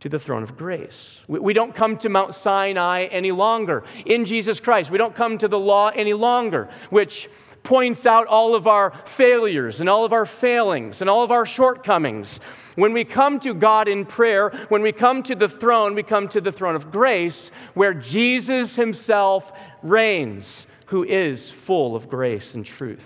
to 0.00 0.08
the 0.08 0.18
throne 0.18 0.42
of 0.42 0.56
grace. 0.56 1.18
We, 1.28 1.52
don't 1.52 1.74
come 1.74 1.98
to 1.98 2.08
Mount 2.08 2.34
Sinai 2.34 3.04
any 3.04 3.32
longer. 3.32 3.84
In 4.06 4.24
Jesus 4.24 4.58
Christ, 4.58 4.90
we 4.90 4.98
don't 4.98 5.14
come 5.14 5.38
to 5.38 5.48
the 5.48 5.58
law 5.58 5.88
any 5.88 6.14
longer, 6.14 6.70
which 6.88 7.28
points 7.62 8.06
out 8.06 8.26
all 8.26 8.54
of 8.54 8.66
our 8.66 8.94
failures 9.16 9.80
and 9.80 9.88
all 9.88 10.06
of 10.06 10.14
our 10.14 10.24
failings 10.24 11.02
and 11.02 11.10
all 11.10 11.22
of 11.22 11.30
our 11.30 11.44
shortcomings. 11.44 12.40
When 12.76 12.94
we 12.94 13.04
come 13.04 13.38
to 13.40 13.52
God 13.52 13.88
in 13.88 14.06
prayer, 14.06 14.66
when 14.70 14.80
we 14.80 14.92
come 14.92 15.22
to 15.24 15.34
the 15.34 15.48
throne, 15.48 15.94
we 15.94 16.02
come 16.02 16.28
to 16.28 16.40
the 16.40 16.52
throne 16.52 16.76
of 16.76 16.90
grace 16.90 17.50
where 17.74 17.92
Jesus 17.92 18.74
himself 18.74 19.52
reigns, 19.82 20.66
who 20.86 21.04
is 21.04 21.50
full 21.50 21.94
of 21.94 22.08
grace 22.08 22.54
and 22.54 22.64
truth. 22.64 23.04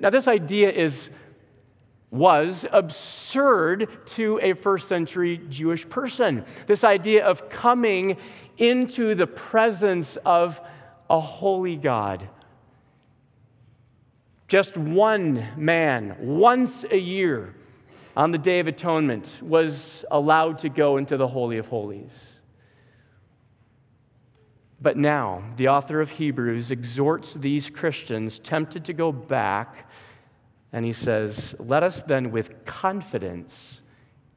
Now, 0.00 0.10
this 0.10 0.26
idea 0.26 0.70
is 0.70 1.08
was 2.10 2.64
absurd 2.72 3.88
to 4.06 4.40
a 4.42 4.54
first 4.54 4.88
century 4.88 5.40
Jewish 5.50 5.88
person. 5.88 6.44
This 6.66 6.84
idea 6.84 7.24
of 7.24 7.50
coming 7.50 8.16
into 8.56 9.14
the 9.14 9.26
presence 9.26 10.16
of 10.24 10.60
a 11.10 11.20
holy 11.20 11.76
God. 11.76 12.28
Just 14.48 14.76
one 14.76 15.46
man, 15.56 16.16
once 16.20 16.84
a 16.90 16.96
year, 16.96 17.54
on 18.16 18.32
the 18.32 18.38
Day 18.38 18.58
of 18.58 18.66
Atonement, 18.66 19.28
was 19.42 20.04
allowed 20.10 20.58
to 20.60 20.70
go 20.70 20.96
into 20.96 21.16
the 21.16 21.28
Holy 21.28 21.58
of 21.58 21.66
Holies. 21.66 22.10
But 24.80 24.96
now, 24.96 25.42
the 25.56 25.68
author 25.68 26.00
of 26.00 26.08
Hebrews 26.08 26.70
exhorts 26.70 27.34
these 27.34 27.68
Christians 27.68 28.38
tempted 28.38 28.84
to 28.86 28.92
go 28.92 29.12
back 29.12 29.87
and 30.72 30.84
he 30.84 30.92
says, 30.92 31.54
Let 31.58 31.82
us 31.82 32.02
then 32.06 32.30
with 32.30 32.64
confidence 32.64 33.52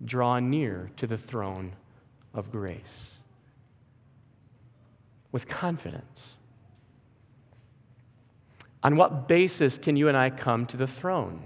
draw 0.06 0.40
near 0.40 0.90
to 0.98 1.08
the 1.08 1.18
throne 1.18 1.74
of 2.34 2.52
grace. 2.52 2.82
With 5.32 5.48
confidence. 5.48 6.20
On 8.84 8.96
what 8.96 9.28
basis 9.28 9.78
can 9.78 9.96
you 9.96 10.08
and 10.08 10.18
I 10.18 10.30
come 10.30 10.66
to 10.68 10.78
the 10.78 10.88
throne? 10.88 11.42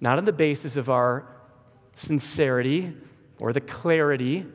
Not 0.00 0.18
on 0.18 0.24
the 0.24 0.32
basis 0.32 0.76
of 0.76 0.88
our 0.88 1.26
sincerity 1.94 2.96
or 3.38 3.52
the 3.52 3.60
clarity 3.60 4.46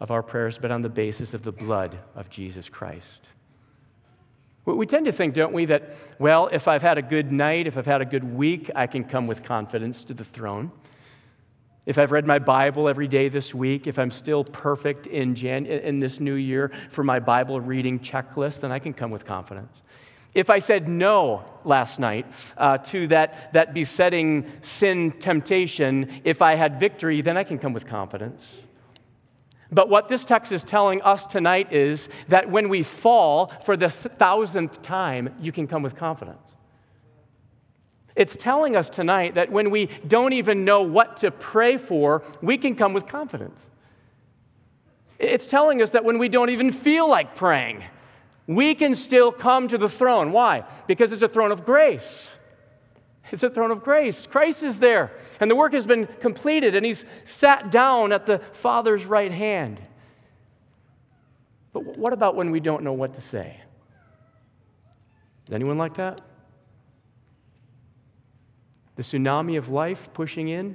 of 0.00 0.10
our 0.10 0.22
prayers, 0.22 0.58
but 0.60 0.70
on 0.70 0.82
the 0.82 0.88
basis 0.88 1.34
of 1.34 1.42
the 1.42 1.52
blood 1.52 1.98
of 2.14 2.28
Jesus 2.28 2.68
Christ. 2.68 3.28
We 4.76 4.86
tend 4.86 5.06
to 5.06 5.12
think, 5.12 5.34
don't 5.34 5.52
we, 5.52 5.64
that, 5.66 5.94
well, 6.18 6.48
if 6.52 6.68
I've 6.68 6.82
had 6.82 6.98
a 6.98 7.02
good 7.02 7.32
night, 7.32 7.66
if 7.66 7.76
I've 7.76 7.86
had 7.86 8.02
a 8.02 8.04
good 8.04 8.24
week, 8.24 8.70
I 8.74 8.86
can 8.86 9.04
come 9.04 9.26
with 9.26 9.42
confidence 9.42 10.04
to 10.04 10.14
the 10.14 10.24
throne. 10.24 10.70
if 11.88 11.96
I've 11.96 12.12
read 12.12 12.26
my 12.26 12.38
Bible 12.38 12.86
every 12.86 13.08
day 13.08 13.30
this 13.30 13.54
week, 13.54 13.86
if 13.86 13.98
I'm 13.98 14.10
still 14.10 14.44
perfect 14.44 15.06
in, 15.06 15.34
Jan- 15.34 15.64
in 15.64 16.00
this 16.00 16.20
new 16.20 16.34
year 16.34 16.70
for 16.92 17.02
my 17.02 17.18
Bible 17.18 17.62
reading 17.62 17.98
checklist, 17.98 18.60
then 18.60 18.70
I 18.70 18.78
can 18.78 18.92
come 18.92 19.10
with 19.10 19.24
confidence. 19.24 19.72
If 20.34 20.50
I 20.50 20.58
said 20.58 20.86
no 20.86 21.42
last 21.64 21.98
night 21.98 22.26
uh, 22.58 22.76
to 22.78 23.08
that, 23.08 23.54
that 23.54 23.72
besetting 23.72 24.50
sin 24.60 25.12
temptation, 25.18 26.20
if 26.24 26.42
I 26.42 26.56
had 26.56 26.78
victory, 26.78 27.22
then 27.22 27.38
I 27.38 27.42
can 27.44 27.58
come 27.58 27.72
with 27.72 27.86
confidence. 27.86 28.42
But 29.70 29.88
what 29.88 30.08
this 30.08 30.24
text 30.24 30.50
is 30.52 30.64
telling 30.64 31.02
us 31.02 31.26
tonight 31.26 31.72
is 31.72 32.08
that 32.28 32.50
when 32.50 32.68
we 32.68 32.82
fall 32.82 33.52
for 33.64 33.76
the 33.76 33.90
thousandth 33.90 34.80
time, 34.82 35.34
you 35.40 35.52
can 35.52 35.66
come 35.66 35.82
with 35.82 35.94
confidence. 35.94 36.40
It's 38.16 38.34
telling 38.36 38.76
us 38.76 38.88
tonight 38.88 39.34
that 39.36 39.52
when 39.52 39.70
we 39.70 39.86
don't 40.08 40.32
even 40.32 40.64
know 40.64 40.82
what 40.82 41.18
to 41.18 41.30
pray 41.30 41.76
for, 41.76 42.22
we 42.42 42.58
can 42.58 42.74
come 42.74 42.92
with 42.92 43.06
confidence. 43.06 43.60
It's 45.18 45.46
telling 45.46 45.82
us 45.82 45.90
that 45.90 46.04
when 46.04 46.18
we 46.18 46.28
don't 46.28 46.50
even 46.50 46.72
feel 46.72 47.08
like 47.08 47.36
praying, 47.36 47.84
we 48.46 48.74
can 48.74 48.94
still 48.94 49.30
come 49.30 49.68
to 49.68 49.78
the 49.78 49.88
throne. 49.88 50.32
Why? 50.32 50.64
Because 50.86 51.12
it's 51.12 51.22
a 51.22 51.28
throne 51.28 51.52
of 51.52 51.64
grace. 51.64 52.28
It's 53.30 53.42
a 53.42 53.50
throne 53.50 53.70
of 53.70 53.82
grace. 53.82 54.26
Christ 54.30 54.62
is 54.62 54.78
there, 54.78 55.12
and 55.40 55.50
the 55.50 55.56
work 55.56 55.72
has 55.72 55.84
been 55.84 56.06
completed, 56.20 56.74
and 56.74 56.84
he's 56.84 57.04
sat 57.24 57.70
down 57.70 58.12
at 58.12 58.26
the 58.26 58.40
Father's 58.62 59.04
right 59.04 59.32
hand. 59.32 59.80
But 61.72 61.98
what 61.98 62.12
about 62.12 62.34
when 62.34 62.50
we 62.50 62.60
don't 62.60 62.82
know 62.82 62.94
what 62.94 63.14
to 63.14 63.20
say? 63.20 63.60
Is 65.46 65.52
anyone 65.52 65.78
like 65.78 65.96
that? 65.96 66.20
the 68.98 69.04
tsunami 69.04 69.56
of 69.56 69.68
life 69.68 70.08
pushing 70.12 70.48
in. 70.48 70.74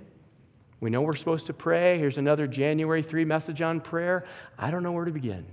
We 0.80 0.90
know 0.90 1.02
we're 1.02 1.18
supposed 1.18 1.46
to 1.48 1.54
pray. 1.54 2.00
Here's 2.00 2.18
another 2.18 2.48
January 2.48 3.04
3 3.04 3.26
message 3.26 3.62
on 3.62 3.82
prayer. 3.82 4.24
I 4.58 4.72
don't 4.72 4.82
know 4.82 4.94
where 4.94 5.04
to 5.04 5.12
begin. 5.12 5.46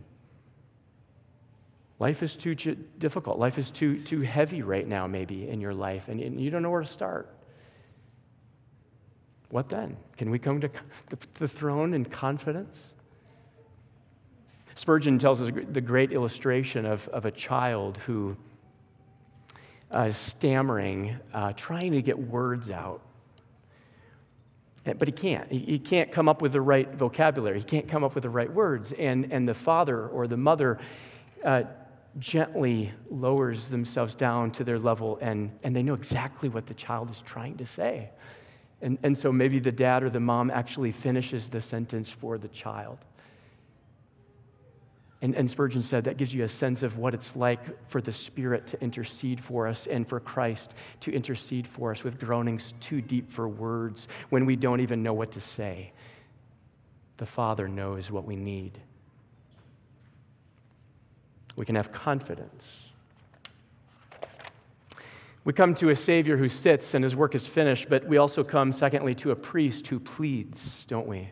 Life 2.01 2.23
is 2.23 2.35
too 2.35 2.55
difficult. 2.99 3.39
Life 3.39 3.59
is 3.59 3.71
too, 3.71 4.03
too 4.03 4.23
heavy 4.23 4.63
right 4.63 4.89
now, 4.89 5.07
maybe, 5.07 5.49
in 5.49 5.61
your 5.61 5.75
life, 5.75 6.05
and, 6.09 6.41
you 6.41 6.51
don't 6.51 6.63
know 6.63 6.71
where 6.71 6.81
to 6.81 6.89
start. 6.89 7.29
What 9.51 9.69
then? 9.69 9.99
Can 10.17 10.31
we 10.31 10.39
come 10.39 10.63
to 10.63 10.71
the 11.39 11.49
throne 11.49 11.93
in 11.93 12.07
confidence? 12.07 12.77
Spurgeon 14.77 15.19
tells 15.19 15.43
us 15.43 15.51
the 15.73 15.81
great 15.81 16.11
illustration 16.11 16.87
of, 16.87 17.07
of 17.09 17.27
a 17.27 17.31
child 17.31 17.99
who 17.99 18.35
uh, 19.91 20.11
stammering, 20.11 21.19
uh, 21.35 21.53
trying 21.53 21.93
to 21.93 22.01
get 22.01 22.19
words 22.19 22.71
out. 22.71 23.03
But 24.85 25.07
he 25.07 25.13
can't. 25.13 25.53
He 25.53 25.79
can't 25.79 26.11
come 26.11 26.31
up 26.31 26.41
with 26.41 26.53
the 26.53 26.63
right 26.63 26.91
vocabulary. 26.95 27.59
He 27.59 27.65
can't 27.65 27.89
come 27.89 28.05
up 28.05 28.15
with 28.15 28.23
the 28.23 28.31
right 28.31 28.51
words. 28.51 28.95
And, 28.99 29.31
and 29.31 29.47
the 29.47 29.53
father 29.53 30.07
or 30.09 30.27
the 30.27 30.39
mother 30.39 30.79
uh, 31.45 31.65
gently 32.19 32.93
lowers 33.11 33.69
themselves 33.69 34.15
down 34.15 34.51
to 34.53 34.65
their 34.65 34.79
level, 34.79 35.19
and, 35.21 35.51
and 35.63 35.75
they 35.75 35.83
know 35.83 35.95
exactly 35.95 36.49
what 36.49 36.67
the 36.67 36.75
child 36.75 37.11
is 37.11 37.23
trying 37.25 37.57
to 37.59 37.67
say. 37.67 38.11
And, 38.83 38.99
and 39.03 39.17
so 39.17 39.31
maybe 39.31 39.61
the 39.61 39.73
dad 39.73 40.03
or 40.03 40.11
the 40.11 40.21
mom 40.21 40.51
actually 40.51 40.93
finishes 40.93 41.49
the 41.49 41.61
sentence 41.61 42.11
for 42.21 42.39
the 42.39 42.49
child. 42.49 42.99
And, 45.23 45.35
and, 45.35 45.51
Spurgeon 45.51 45.83
said 45.83 46.05
that 46.05 46.17
gives 46.17 46.33
you 46.33 46.45
a 46.45 46.49
sense 46.49 46.83
of 46.83 46.97
what 46.97 47.13
it's 47.13 47.31
like 47.35 47.61
for 47.91 48.01
the 48.01 48.13
Spirit 48.13 48.67
to 48.69 48.81
intercede 48.81 49.39
for 49.45 49.67
us 49.67 49.87
and 49.91 50.09
for 50.09 50.19
Christ 50.19 50.71
to 51.01 51.13
intercede 51.13 51.69
for 51.77 51.93
us 51.93 52.03
with 52.03 52.19
groanings 52.19 52.73
too 52.81 53.03
deep 53.03 53.31
for 53.31 53.47
words 53.47 54.09
when 54.31 54.47
we 54.47 54.57
don't 54.57 54.81
even 54.81 55.03
know 55.03 55.13
what 55.13 55.31
to 55.33 55.41
say. 55.43 55.93
The 57.19 57.27
Father 57.27 57.69
knows 57.69 58.11
what 58.11 58.25
we 58.25 58.35
need. 58.35 58.81
We 61.61 61.67
can 61.67 61.75
have 61.75 61.93
confidence. 61.93 62.65
We 65.45 65.53
come 65.53 65.75
to 65.75 65.91
a 65.91 65.97
Savior 65.97 66.39
who 66.39 66.49
sits 66.49 66.95
and 66.95 67.05
his 67.05 67.15
work 67.15 67.35
is 67.35 67.47
finished, 67.47 67.91
but 67.91 68.03
we 68.07 68.17
also 68.17 68.43
come, 68.43 68.73
secondly, 68.73 69.15
to 69.17 69.33
a 69.33 69.37
priest 69.37 69.87
who 69.87 70.01
pleads, 70.01 70.59
don't 70.89 71.07
we? 71.07 71.29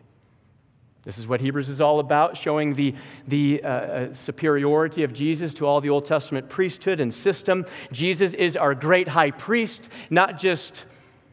This 1.03 1.17
is 1.17 1.25
what 1.25 1.41
Hebrews 1.41 1.67
is 1.67 1.81
all 1.81 1.99
about, 1.99 2.37
showing 2.37 2.75
the, 2.75 2.93
the 3.27 3.63
uh, 3.63 3.67
uh, 3.67 4.13
superiority 4.13 5.01
of 5.01 5.13
Jesus 5.13 5.51
to 5.55 5.65
all 5.65 5.81
the 5.81 5.89
Old 5.89 6.05
Testament 6.05 6.47
priesthood 6.47 6.99
and 6.99 7.11
system. 7.11 7.65
Jesus 7.91 8.33
is 8.33 8.55
our 8.55 8.75
great 8.75 9.07
high 9.07 9.31
priest, 9.31 9.89
not 10.11 10.39
just 10.39 10.83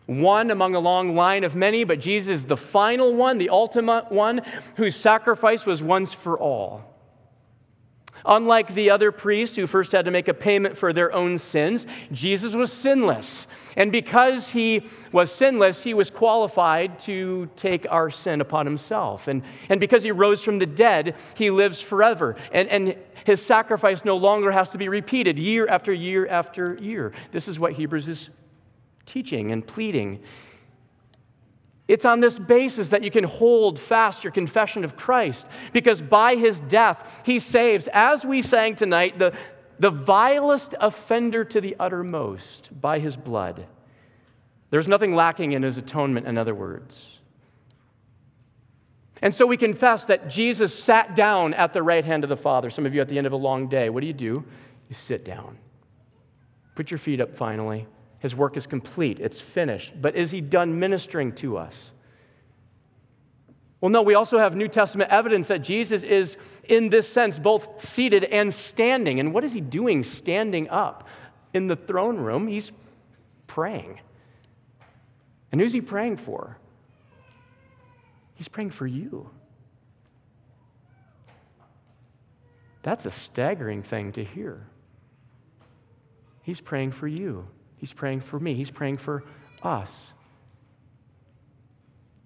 one 0.07 0.51
among 0.51 0.75
a 0.75 0.81
long 0.81 1.14
line 1.14 1.44
of 1.44 1.55
many, 1.55 1.85
but 1.85 2.01
Jesus 2.01 2.31
is 2.31 2.44
the 2.47 2.57
final 2.57 3.14
one, 3.14 3.37
the 3.37 3.51
ultimate 3.51 4.11
one, 4.11 4.40
whose 4.75 4.97
sacrifice 4.97 5.66
was 5.66 5.83
once 5.83 6.14
for 6.14 6.38
all. 6.38 6.96
Unlike 8.27 8.75
the 8.75 8.91
other 8.91 9.12
priests 9.12 9.57
who 9.57 9.67
first 9.67 9.93
had 9.93 10.05
to 10.05 10.11
make 10.11 10.29
a 10.29 10.35
payment 10.35 10.77
for 10.77 10.93
their 10.93 11.12
own 11.12 11.39
sins, 11.39 11.87
Jesus 12.12 12.55
was 12.55 12.73
sinless. 12.73 13.47
And 13.77 13.93
because 13.93 14.49
he 14.49 14.89
was 15.12 15.31
sinless, 15.33 15.83
he 15.83 15.95
was 15.95 16.11
qualified 16.11 16.99
to 17.01 17.49
take 17.57 17.87
our 17.91 18.11
sin 18.11 18.41
upon 18.41 18.67
himself. 18.67 19.29
And, 19.29 19.43
and 19.69 19.79
because 19.79 20.03
he 20.03 20.11
rose 20.11 20.43
from 20.43 20.59
the 20.59 20.67
dead, 20.67 21.15
he 21.35 21.51
lives 21.51 21.81
forever. 21.81 22.37
And, 22.53 22.69
and 22.69 22.97
his 23.25 23.45
sacrifice 23.45 24.05
no 24.05 24.17
longer 24.17 24.51
has 24.51 24.71
to 24.71 24.79
be 24.79 24.89
repeated 24.89 25.39
year 25.39 25.69
after 25.69 25.93
year 25.93 26.27
after 26.27 26.75
year. 26.81 27.12
This 27.33 27.49
is 27.49 27.59
what 27.59 27.75
Hebrews 27.75 28.09
is 28.09 28.31
teaching 29.05 29.53
and 29.53 29.65
pleading. 29.67 30.21
It's 31.88 32.05
on 32.05 32.20
this 32.20 32.38
basis 32.38 32.88
that 32.88 33.05
you 33.05 33.11
can 33.11 33.25
hold 33.25 33.79
fast 33.79 34.25
your 34.25 34.33
confession 34.33 34.85
of 34.85 34.96
Christ, 34.96 35.46
because 35.72 36.01
by 36.01 36.35
his 36.35 36.59
death, 36.61 36.99
he 37.25 37.38
saves, 37.38 37.88
as 37.92 38.25
we 38.25 38.42
sang 38.42 38.75
tonight, 38.75 39.18
the, 39.18 39.33
the 39.79 39.90
vilest 39.90 40.75
offender 40.81 41.44
to 41.44 41.61
the 41.61 41.77
uttermost 41.79 42.70
by 42.81 42.99
his 42.99 43.14
blood. 43.14 43.66
There's 44.70 44.88
nothing 44.88 45.14
lacking 45.14 45.53
in 45.53 45.62
his 45.62 45.79
atonement, 45.79 46.27
in 46.27 46.37
other 46.37 46.55
words. 46.55 46.96
And 49.22 49.35
so 49.35 49.46
we 49.46 49.57
confess 49.57 50.05
that 50.07 50.29
Jesus 50.29 50.77
sat 50.77 51.14
down 51.14 51.55
at 51.55 51.72
the 51.72 51.83
right 51.83 52.05
hand 52.05 52.25
of 52.25 52.29
the 52.29 52.37
Father. 52.37 52.68
Some 52.68 52.85
of 52.85 52.94
you 52.94 53.01
at 53.01 53.09
the 53.09 53.16
end 53.16 53.27
of 53.27 53.33
a 53.33 53.37
long 53.37 53.68
day, 53.68 53.88
what 53.90 54.01
do 54.01 54.07
you 54.07 54.12
do? 54.12 54.44
You 54.88 54.96
sit 55.07 55.25
down. 55.25 55.57
Put 56.75 56.90
your 56.90 56.99
feet 56.99 57.20
up 57.20 57.35
finally. 57.37 57.87
His 58.27 58.35
work 58.35 58.57
is 58.57 58.67
complete, 58.67 59.21
it's 59.21 59.41
finished. 59.41 59.93
But 60.03 60.17
is 60.17 60.33
he 60.33 60.41
done 60.41 60.81
ministering 60.81 61.33
to 61.37 61.59
us? 61.59 61.73
Well, 63.81 63.91
no, 63.91 64.03
we 64.03 64.17
also 64.17 64.37
have 64.37 64.57
New 64.57 64.67
Testament 64.67 65.12
evidence 65.12 65.47
that 65.47 65.62
Jesus 65.62 66.03
is, 66.03 66.37
in 66.65 66.89
this 66.89 67.09
sense, 67.09 67.39
both 67.39 67.89
seated 67.89 68.25
and 68.25 68.53
standing. 68.53 69.21
And 69.21 69.33
what 69.33 69.45
is 69.45 69.53
he 69.53 69.61
doing 69.61 70.03
standing 70.03 70.69
up? 70.71 71.07
In 71.55 71.69
the 71.69 71.77
throne 71.77 72.17
room, 72.17 72.49
he's 72.49 72.73
praying. 73.47 74.01
And 75.53 75.61
who's 75.61 75.73
he 75.73 75.81
praying 75.81 76.17
for? 76.17 76.59
He's 78.35 78.49
praying 78.49 78.73
for 78.73 78.89
you. 78.89 79.31
That's 82.83 83.07
a 83.07 83.12
staggering 83.12 83.85
thing 83.85 84.11
to 84.15 84.25
hear. 84.25 84.67
He's 86.43 86.61
praying 86.61 86.91
for 86.91 87.07
you. 87.07 87.47
He's 87.77 87.93
praying 87.93 88.23
for 88.23 88.41
me. 88.41 88.55
He's 88.55 88.71
praying 88.71 88.99
for 88.99 89.25
us. 89.62 89.91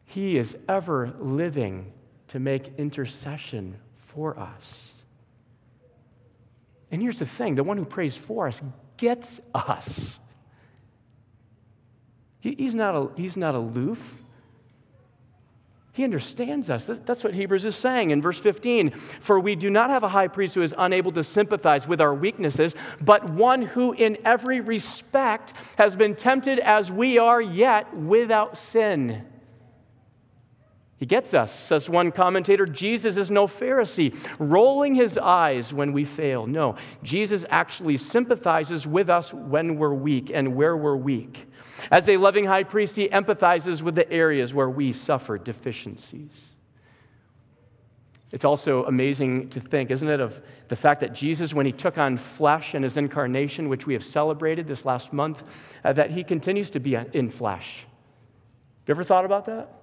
He 0.04 0.38
is 0.38 0.56
ever 0.68 1.12
living 1.20 1.92
to 2.28 2.38
make 2.38 2.72
intercession 2.78 3.76
for 4.12 4.38
us. 4.38 4.64
And 6.90 7.00
here's 7.00 7.18
the 7.18 7.26
thing 7.26 7.54
the 7.54 7.62
one 7.62 7.76
who 7.76 7.84
prays 7.84 8.16
for 8.16 8.48
us 8.48 8.60
gets 8.96 9.40
us. 9.54 10.18
he's, 12.40 12.74
not 12.74 12.94
a, 12.94 13.08
he's 13.16 13.36
not 13.36 13.54
aloof. 13.54 13.98
He 15.92 16.04
understands 16.04 16.70
us. 16.70 16.86
That's 16.86 17.24
what 17.24 17.34
Hebrews 17.34 17.64
is 17.64 17.74
saying 17.74 18.10
in 18.10 18.22
verse 18.22 18.38
15. 18.38 18.94
For 19.22 19.40
we 19.40 19.56
do 19.56 19.70
not 19.70 19.90
have 19.90 20.04
a 20.04 20.08
high 20.08 20.28
priest 20.28 20.54
who 20.54 20.62
is 20.62 20.72
unable 20.78 21.10
to 21.12 21.24
sympathize 21.24 21.88
with 21.88 22.00
our 22.00 22.14
weaknesses, 22.14 22.74
but 23.00 23.28
one 23.30 23.62
who 23.62 23.92
in 23.92 24.16
every 24.24 24.60
respect 24.60 25.52
has 25.76 25.96
been 25.96 26.14
tempted 26.14 26.60
as 26.60 26.92
we 26.92 27.18
are, 27.18 27.42
yet 27.42 27.92
without 27.96 28.56
sin. 28.56 29.24
He 30.98 31.06
gets 31.06 31.32
us, 31.32 31.50
says 31.66 31.88
one 31.88 32.12
commentator. 32.12 32.66
Jesus 32.66 33.16
is 33.16 33.30
no 33.30 33.48
Pharisee, 33.48 34.14
rolling 34.38 34.94
his 34.94 35.16
eyes 35.16 35.72
when 35.72 35.92
we 35.92 36.04
fail. 36.04 36.46
No, 36.46 36.76
Jesus 37.02 37.44
actually 37.48 37.96
sympathizes 37.96 38.86
with 38.86 39.08
us 39.08 39.32
when 39.32 39.76
we're 39.76 39.94
weak 39.94 40.30
and 40.32 40.54
where 40.54 40.76
we're 40.76 40.96
weak. 40.96 41.49
As 41.90 42.08
a 42.08 42.16
loving 42.16 42.44
high 42.44 42.64
priest, 42.64 42.96
he 42.96 43.08
empathizes 43.08 43.82
with 43.82 43.94
the 43.94 44.10
areas 44.10 44.52
where 44.52 44.70
we 44.70 44.92
suffer 44.92 45.38
deficiencies. 45.38 46.30
It's 48.32 48.44
also 48.44 48.84
amazing 48.84 49.50
to 49.50 49.60
think, 49.60 49.90
isn't 49.90 50.08
it, 50.08 50.20
of 50.20 50.34
the 50.68 50.76
fact 50.76 51.00
that 51.00 51.12
Jesus, 51.14 51.52
when 51.52 51.66
he 51.66 51.72
took 51.72 51.98
on 51.98 52.18
flesh 52.36 52.74
in 52.74 52.82
his 52.82 52.96
incarnation, 52.96 53.68
which 53.68 53.86
we 53.86 53.94
have 53.94 54.04
celebrated 54.04 54.68
this 54.68 54.84
last 54.84 55.12
month, 55.12 55.42
uh, 55.84 55.92
that 55.94 56.12
he 56.12 56.22
continues 56.22 56.70
to 56.70 56.80
be 56.80 56.96
in 57.12 57.30
flesh. 57.30 57.66
You 58.86 58.92
ever 58.92 59.04
thought 59.04 59.24
about 59.24 59.46
that? 59.46 59.79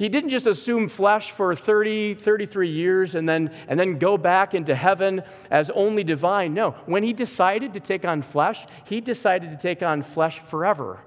He 0.00 0.08
didn't 0.08 0.30
just 0.30 0.46
assume 0.46 0.88
flesh 0.88 1.32
for 1.32 1.54
30, 1.54 2.14
33 2.14 2.70
years 2.70 3.16
and 3.16 3.28
then, 3.28 3.54
and 3.68 3.78
then 3.78 3.98
go 3.98 4.16
back 4.16 4.54
into 4.54 4.74
heaven 4.74 5.22
as 5.50 5.68
only 5.74 6.02
divine. 6.02 6.54
No, 6.54 6.70
when 6.86 7.02
he 7.02 7.12
decided 7.12 7.74
to 7.74 7.80
take 7.80 8.06
on 8.06 8.22
flesh, 8.22 8.64
he 8.86 9.02
decided 9.02 9.50
to 9.50 9.58
take 9.58 9.82
on 9.82 10.02
flesh 10.02 10.40
forever. 10.48 11.00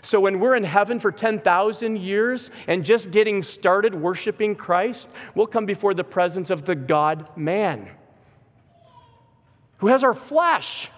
So 0.00 0.20
when 0.20 0.40
we're 0.40 0.56
in 0.56 0.64
heaven 0.64 0.98
for 0.98 1.12
10,000 1.12 1.98
years 1.98 2.48
and 2.66 2.82
just 2.82 3.10
getting 3.10 3.42
started 3.42 3.94
worshiping 3.94 4.56
Christ, 4.56 5.06
we'll 5.34 5.46
come 5.46 5.66
before 5.66 5.92
the 5.92 6.02
presence 6.02 6.48
of 6.48 6.64
the 6.64 6.74
God 6.74 7.28
man 7.36 7.90
who 9.76 9.88
has 9.88 10.02
our 10.02 10.14
flesh. 10.14 10.88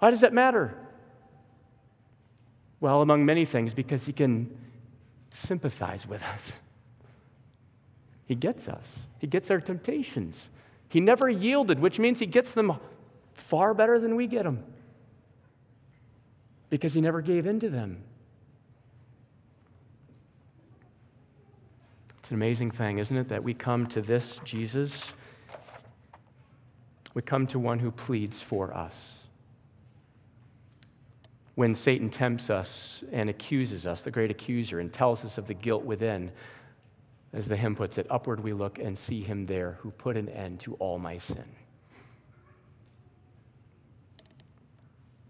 Why 0.00 0.10
does 0.10 0.20
that 0.20 0.34
matter? 0.34 0.76
Well, 2.82 3.00
among 3.00 3.24
many 3.24 3.44
things, 3.46 3.72
because 3.72 4.04
he 4.04 4.12
can 4.12 4.50
sympathize 5.30 6.04
with 6.04 6.20
us. 6.20 6.52
He 8.26 8.34
gets 8.34 8.66
us, 8.66 8.84
he 9.20 9.28
gets 9.28 9.52
our 9.52 9.60
temptations. 9.60 10.36
He 10.88 10.98
never 10.98 11.30
yielded, 11.30 11.78
which 11.78 12.00
means 12.00 12.18
he 12.18 12.26
gets 12.26 12.50
them 12.50 12.72
far 13.48 13.72
better 13.72 14.00
than 14.00 14.16
we 14.16 14.26
get 14.26 14.42
them 14.42 14.64
because 16.70 16.92
he 16.92 17.00
never 17.00 17.20
gave 17.20 17.46
in 17.46 17.60
to 17.60 17.70
them. 17.70 18.02
It's 22.18 22.30
an 22.30 22.34
amazing 22.34 22.72
thing, 22.72 22.98
isn't 22.98 23.16
it, 23.16 23.28
that 23.28 23.44
we 23.44 23.54
come 23.54 23.86
to 23.88 24.02
this 24.02 24.24
Jesus? 24.44 24.90
We 27.14 27.22
come 27.22 27.46
to 27.48 27.60
one 27.60 27.78
who 27.78 27.92
pleads 27.92 28.38
for 28.48 28.74
us 28.76 28.94
when 31.62 31.76
Satan 31.76 32.10
tempts 32.10 32.50
us 32.50 32.68
and 33.12 33.30
accuses 33.30 33.86
us, 33.86 34.02
the 34.02 34.10
great 34.10 34.32
accuser, 34.32 34.80
and 34.80 34.92
tells 34.92 35.24
us 35.24 35.38
of 35.38 35.46
the 35.46 35.54
guilt 35.54 35.84
within, 35.84 36.28
as 37.32 37.46
the 37.46 37.56
hymn 37.56 37.76
puts 37.76 37.98
it, 37.98 38.06
upward 38.10 38.42
we 38.42 38.52
look 38.52 38.80
and 38.80 38.98
see 38.98 39.22
him 39.22 39.46
there 39.46 39.78
who 39.78 39.92
put 39.92 40.16
an 40.16 40.28
end 40.30 40.58
to 40.58 40.74
all 40.80 40.98
my 40.98 41.18
sin. 41.18 41.44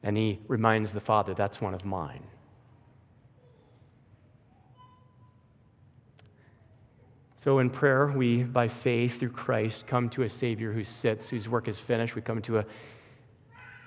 And 0.03 0.17
he 0.17 0.41
reminds 0.49 0.91
the 0.91 1.03
Father, 1.03 1.35
that's 1.35 1.61
one 1.61 1.75
of 1.75 1.85
mine. 1.85 2.25
So 7.45 7.59
in 7.59 7.69
prayer, 7.69 8.11
we, 8.17 8.43
by 8.43 8.69
faith 8.69 9.19
through 9.19 9.33
Christ, 9.33 9.85
come 9.87 10.09
to 10.09 10.23
a 10.23 10.31
Savior 10.31 10.73
who 10.73 10.85
sits, 10.85 11.29
whose 11.29 11.47
work 11.47 11.69
is 11.69 11.79
finished. 11.79 12.15
We 12.15 12.23
come 12.23 12.41
to 12.41 12.61
a 12.61 12.65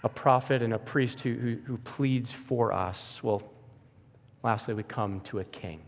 a 0.06 0.10
prophet 0.10 0.62
and 0.62 0.74
a 0.74 0.78
priest 0.78 1.20
who, 1.20 1.34
who, 1.34 1.58
who 1.66 1.78
pleads 1.80 2.30
for 2.48 2.72
us. 2.72 2.98
Well, 3.24 3.42
lastly, 4.44 4.76
we 4.76 4.84
come 4.84 5.20
to 5.22 5.40
a 5.40 5.44
king. 5.46 5.82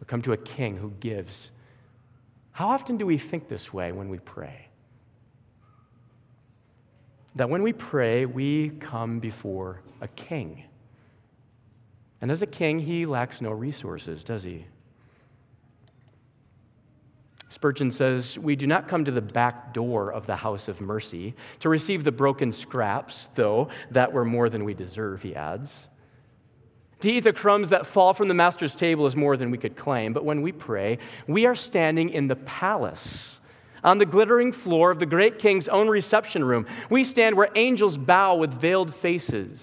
We 0.00 0.06
come 0.06 0.20
to 0.22 0.32
a 0.32 0.36
king 0.36 0.76
who 0.76 0.90
gives. 0.98 1.50
How 2.50 2.68
often 2.68 2.96
do 2.96 3.06
we 3.06 3.16
think 3.16 3.48
this 3.48 3.72
way 3.72 3.92
when 3.92 4.08
we 4.08 4.18
pray? 4.18 4.66
That 7.36 7.48
when 7.48 7.62
we 7.62 7.72
pray, 7.72 8.26
we 8.26 8.70
come 8.80 9.20
before 9.20 9.80
a 10.00 10.08
king. 10.08 10.64
And 12.20 12.30
as 12.32 12.42
a 12.42 12.46
king, 12.46 12.80
he 12.80 13.06
lacks 13.06 13.40
no 13.40 13.52
resources, 13.52 14.24
does 14.24 14.42
he? 14.42 14.66
Spurgeon 17.54 17.92
says, 17.92 18.36
We 18.36 18.56
do 18.56 18.66
not 18.66 18.88
come 18.88 19.04
to 19.04 19.12
the 19.12 19.20
back 19.20 19.72
door 19.72 20.12
of 20.12 20.26
the 20.26 20.34
house 20.34 20.66
of 20.66 20.80
mercy 20.80 21.36
to 21.60 21.68
receive 21.68 22.02
the 22.02 22.10
broken 22.10 22.52
scraps, 22.52 23.28
though 23.36 23.68
that 23.92 24.12
were 24.12 24.24
more 24.24 24.50
than 24.50 24.64
we 24.64 24.74
deserve, 24.74 25.22
he 25.22 25.36
adds. 25.36 25.70
To 27.02 27.12
eat 27.12 27.22
the 27.22 27.32
crumbs 27.32 27.68
that 27.68 27.86
fall 27.86 28.12
from 28.12 28.26
the 28.26 28.34
master's 28.34 28.74
table 28.74 29.06
is 29.06 29.14
more 29.14 29.36
than 29.36 29.52
we 29.52 29.58
could 29.58 29.76
claim, 29.76 30.12
but 30.12 30.24
when 30.24 30.42
we 30.42 30.50
pray, 30.50 30.98
we 31.28 31.46
are 31.46 31.54
standing 31.54 32.10
in 32.10 32.26
the 32.26 32.36
palace. 32.36 33.38
On 33.84 33.98
the 33.98 34.06
glittering 34.06 34.50
floor 34.50 34.90
of 34.90 34.98
the 34.98 35.06
great 35.06 35.38
king's 35.38 35.68
own 35.68 35.86
reception 35.86 36.42
room, 36.42 36.66
we 36.90 37.04
stand 37.04 37.36
where 37.36 37.50
angels 37.54 37.96
bow 37.96 38.34
with 38.34 38.52
veiled 38.52 38.92
faces. 38.96 39.60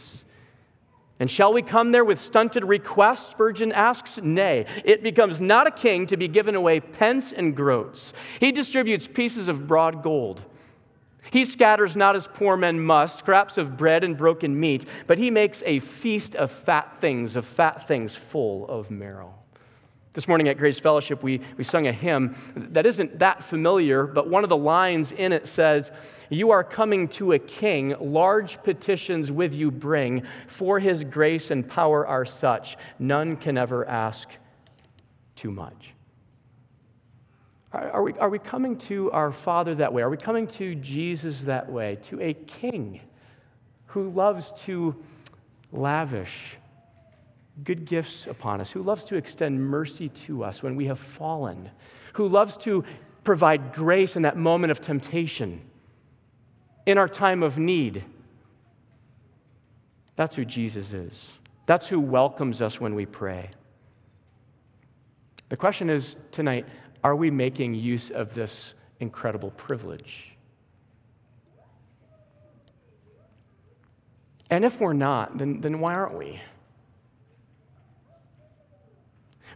And 1.21 1.29
shall 1.29 1.53
we 1.53 1.61
come 1.61 1.91
there 1.91 2.03
with 2.03 2.19
stunted 2.19 2.65
requests? 2.65 3.29
Spurgeon 3.29 3.71
asks. 3.71 4.17
Nay, 4.23 4.65
it 4.83 5.03
becomes 5.03 5.39
not 5.39 5.67
a 5.67 5.71
king 5.71 6.07
to 6.07 6.17
be 6.17 6.27
given 6.27 6.55
away 6.55 6.79
pence 6.79 7.31
and 7.31 7.55
groats. 7.55 8.13
He 8.39 8.51
distributes 8.51 9.05
pieces 9.05 9.47
of 9.47 9.67
broad 9.67 10.01
gold. 10.01 10.41
He 11.29 11.45
scatters 11.45 11.95
not 11.95 12.15
as 12.15 12.25
poor 12.25 12.57
men 12.57 12.79
must, 12.79 13.19
scraps 13.19 13.59
of 13.59 13.77
bread 13.77 14.03
and 14.03 14.17
broken 14.17 14.59
meat, 14.59 14.87
but 15.05 15.19
he 15.19 15.29
makes 15.29 15.61
a 15.63 15.81
feast 15.81 16.33
of 16.33 16.49
fat 16.65 16.97
things, 16.99 17.35
of 17.35 17.45
fat 17.45 17.87
things 17.87 18.17
full 18.31 18.67
of 18.67 18.89
marrow. 18.89 19.31
This 20.13 20.27
morning 20.27 20.47
at 20.47 20.57
Grace 20.57 20.79
Fellowship, 20.79 21.21
we, 21.21 21.39
we 21.55 21.63
sung 21.63 21.85
a 21.85 21.93
hymn 21.93 22.35
that 22.71 22.87
isn't 22.87 23.19
that 23.19 23.45
familiar, 23.45 24.07
but 24.07 24.27
one 24.27 24.43
of 24.43 24.49
the 24.49 24.57
lines 24.57 25.11
in 25.11 25.33
it 25.33 25.47
says, 25.47 25.91
You 26.31 26.51
are 26.51 26.63
coming 26.63 27.09
to 27.09 27.33
a 27.33 27.39
king, 27.39 27.93
large 27.99 28.57
petitions 28.63 29.29
with 29.29 29.53
you 29.53 29.69
bring, 29.69 30.23
for 30.47 30.79
his 30.79 31.03
grace 31.03 31.51
and 31.51 31.67
power 31.67 32.07
are 32.07 32.25
such, 32.25 32.77
none 32.99 33.35
can 33.35 33.57
ever 33.57 33.85
ask 33.85 34.29
too 35.35 35.51
much. 35.51 35.93
Are, 37.73 38.01
we, 38.01 38.13
are 38.13 38.29
we 38.29 38.39
coming 38.39 38.77
to 38.79 39.11
our 39.11 39.33
Father 39.33 39.75
that 39.75 39.91
way? 39.91 40.01
Are 40.01 40.09
we 40.09 40.15
coming 40.15 40.47
to 40.47 40.73
Jesus 40.75 41.41
that 41.41 41.69
way? 41.69 41.97
To 42.09 42.21
a 42.21 42.33
king 42.33 43.01
who 43.87 44.09
loves 44.11 44.53
to 44.65 44.95
lavish 45.73 46.31
good 47.65 47.83
gifts 47.83 48.25
upon 48.29 48.61
us, 48.61 48.69
who 48.69 48.83
loves 48.83 49.03
to 49.05 49.17
extend 49.17 49.61
mercy 49.61 50.07
to 50.27 50.45
us 50.45 50.63
when 50.63 50.77
we 50.77 50.85
have 50.85 50.99
fallen, 51.17 51.69
who 52.13 52.29
loves 52.29 52.55
to 52.57 52.85
provide 53.25 53.73
grace 53.73 54.15
in 54.15 54.21
that 54.21 54.37
moment 54.37 54.71
of 54.71 54.79
temptation, 54.79 55.61
in 56.85 56.97
our 56.97 57.07
time 57.07 57.43
of 57.43 57.57
need. 57.57 58.03
That's 60.15 60.35
who 60.35 60.45
Jesus 60.45 60.91
is. 60.91 61.13
That's 61.67 61.87
who 61.87 61.99
welcomes 61.99 62.61
us 62.61 62.79
when 62.79 62.95
we 62.95 63.05
pray. 63.05 63.49
The 65.49 65.57
question 65.57 65.89
is 65.89 66.15
tonight 66.31 66.65
are 67.03 67.15
we 67.15 67.31
making 67.31 67.73
use 67.73 68.11
of 68.13 68.33
this 68.33 68.73
incredible 68.99 69.51
privilege? 69.51 70.31
And 74.49 74.65
if 74.65 74.79
we're 74.79 74.93
not, 74.93 75.37
then, 75.37 75.61
then 75.61 75.79
why 75.79 75.93
aren't 75.93 76.17
we? 76.17 76.39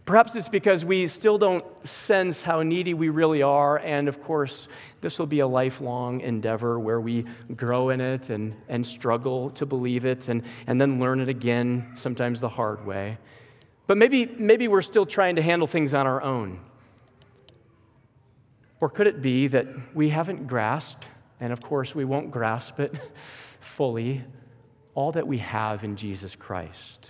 Perhaps 0.06 0.36
it's 0.36 0.48
because 0.48 0.84
we 0.84 1.08
still 1.08 1.36
don't 1.36 1.64
sense 1.84 2.40
how 2.40 2.62
needy 2.62 2.94
we 2.94 3.08
really 3.08 3.42
are. 3.42 3.78
And 3.78 4.06
of 4.06 4.22
course, 4.22 4.68
this 5.00 5.18
will 5.18 5.26
be 5.26 5.40
a 5.40 5.46
lifelong 5.46 6.20
endeavor 6.20 6.78
where 6.78 7.00
we 7.00 7.26
grow 7.56 7.90
in 7.90 8.00
it 8.00 8.30
and, 8.30 8.54
and 8.68 8.86
struggle 8.86 9.50
to 9.50 9.66
believe 9.66 10.04
it 10.04 10.28
and, 10.28 10.44
and 10.68 10.80
then 10.80 11.00
learn 11.00 11.20
it 11.20 11.28
again, 11.28 11.92
sometimes 11.96 12.40
the 12.40 12.48
hard 12.48 12.86
way. 12.86 13.18
But 13.88 13.96
maybe, 13.96 14.26
maybe 14.38 14.68
we're 14.68 14.82
still 14.82 15.06
trying 15.06 15.34
to 15.36 15.42
handle 15.42 15.66
things 15.66 15.92
on 15.92 16.06
our 16.06 16.22
own. 16.22 16.60
Or 18.80 18.88
could 18.88 19.08
it 19.08 19.22
be 19.22 19.48
that 19.48 19.66
we 19.92 20.08
haven't 20.08 20.46
grasped, 20.46 21.04
and 21.40 21.52
of 21.52 21.60
course 21.60 21.96
we 21.96 22.04
won't 22.04 22.30
grasp 22.30 22.78
it 22.78 22.94
fully, 23.76 24.22
all 24.94 25.10
that 25.12 25.26
we 25.26 25.38
have 25.38 25.82
in 25.82 25.96
Jesus 25.96 26.36
Christ? 26.36 27.08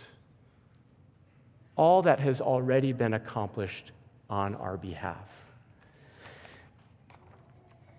All 1.76 2.02
that 2.02 2.18
has 2.20 2.40
already 2.40 2.92
been 2.92 3.14
accomplished 3.14 3.92
on 4.28 4.54
our 4.56 4.76
behalf. 4.76 5.28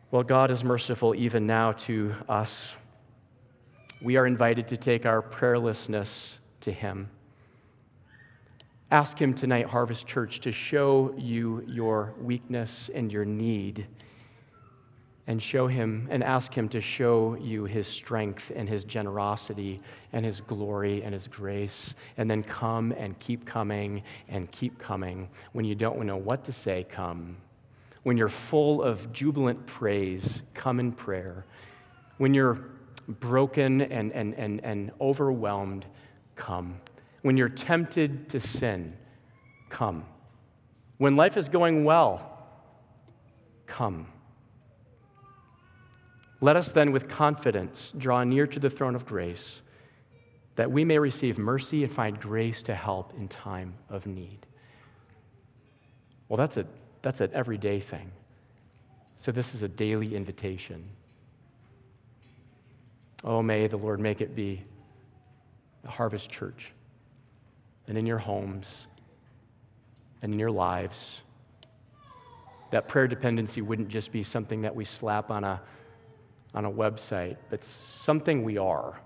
Well, 0.09 0.23
God 0.23 0.51
is 0.51 0.63
merciful 0.63 1.13
even 1.15 1.45
now 1.45 1.73
to 1.73 2.13
us. 2.27 2.51
We 4.01 4.15
are 4.15 4.25
invited 4.25 4.67
to 4.69 4.77
take 4.77 5.05
our 5.05 5.21
prayerlessness 5.21 6.09
to 6.61 6.71
Him. 6.71 7.09
Ask 8.89 9.17
Him 9.19 9.33
tonight, 9.33 9.65
Harvest 9.65 10.07
Church, 10.07 10.39
to 10.41 10.51
show 10.51 11.13
you 11.17 11.63
your 11.67 12.13
weakness 12.21 12.71
and 12.95 13.11
your 13.11 13.25
need 13.25 13.85
and 15.27 15.43
show 15.43 15.67
him 15.67 16.07
and 16.09 16.23
ask 16.23 16.53
him 16.53 16.69
to 16.69 16.79
show 16.79 17.37
you 17.39 17.65
his 17.65 17.85
strength 17.85 18.49
and 18.55 18.67
his 18.67 18.85
generosity 18.85 19.81
and 20.13 20.25
his 20.25 20.39
glory 20.39 21.03
and 21.03 21.13
his 21.13 21.27
grace. 21.27 21.93
And 22.15 22.31
then 22.31 22.43
come 22.43 22.93
and 22.93 23.19
keep 23.19 23.45
coming 23.45 24.03
and 24.29 24.49
keep 24.51 24.79
coming. 24.79 25.27
When 25.51 25.65
you 25.65 25.75
don't 25.75 26.01
know 26.05 26.15
what 26.15 26.45
to 26.45 26.53
say 26.53 26.85
come. 26.89 27.35
When 28.03 28.15
you're 28.15 28.29
full 28.29 28.81
of 28.81 29.11
jubilant 29.11 29.67
praise 29.67 30.41
come 30.53 30.79
in 30.79 30.93
prayer. 30.93 31.45
When 32.19 32.33
you're 32.33 32.59
broken 33.19 33.81
and, 33.81 34.13
and, 34.13 34.33
and, 34.35 34.63
and 34.63 34.91
overwhelmed 35.01 35.85
come. 36.37 36.79
When 37.23 37.35
you're 37.35 37.49
tempted 37.49 38.29
to 38.29 38.39
sin 38.39 38.93
come. 39.69 40.05
When 40.99 41.17
life 41.17 41.35
is 41.35 41.49
going 41.49 41.83
well 41.83 42.33
come 43.67 44.07
let 46.41 46.55
us 46.55 46.71
then, 46.71 46.91
with 46.91 47.09
confidence, 47.09 47.91
draw 47.97 48.23
near 48.23 48.45
to 48.47 48.59
the 48.59 48.69
throne 48.69 48.95
of 48.95 49.05
grace 49.05 49.59
that 50.55 50.71
we 50.71 50.83
may 50.83 50.97
receive 50.97 51.37
mercy 51.37 51.83
and 51.83 51.93
find 51.93 52.19
grace 52.19 52.61
to 52.63 52.75
help 52.75 53.13
in 53.15 53.27
time 53.27 53.73
of 53.89 54.05
need. 54.07 54.39
Well, 56.27 56.37
that's, 56.37 56.57
a, 56.57 56.65
that's 57.03 57.21
an 57.21 57.29
everyday 57.33 57.79
thing. 57.79 58.11
So 59.19 59.31
this 59.31 59.53
is 59.53 59.61
a 59.61 59.67
daily 59.67 60.15
invitation. 60.15 60.83
Oh, 63.23 63.41
may 63.41 63.67
the 63.67 63.77
Lord 63.77 63.99
make 63.99 64.19
it 64.21 64.35
be 64.35 64.63
a 65.85 65.89
harvest 65.89 66.29
church 66.29 66.71
and 67.87 67.97
in 67.97 68.05
your 68.05 68.17
homes 68.17 68.65
and 70.21 70.33
in 70.33 70.39
your 70.39 70.51
lives. 70.51 70.97
That 72.71 72.87
prayer 72.87 73.07
dependency 73.07 73.61
wouldn't 73.61 73.89
just 73.89 74.11
be 74.11 74.23
something 74.23 74.61
that 74.61 74.75
we 74.75 74.85
slap 74.85 75.31
on 75.31 75.43
a, 75.43 75.61
on 76.53 76.65
a 76.65 76.71
website, 76.71 77.37
but 77.49 77.61
something 78.03 78.43
we 78.43 78.57
are. 78.57 78.99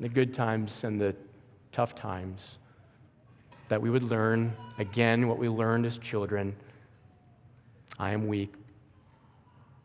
The 0.00 0.08
good 0.08 0.34
times 0.34 0.72
and 0.82 1.00
the 1.00 1.14
tough 1.72 1.94
times. 1.94 2.40
That 3.68 3.80
we 3.80 3.90
would 3.90 4.02
learn, 4.02 4.52
again, 4.78 5.28
what 5.28 5.38
we 5.38 5.48
learned 5.48 5.86
as 5.86 5.98
children 5.98 6.56
I 7.98 8.12
am 8.12 8.26
weak, 8.26 8.54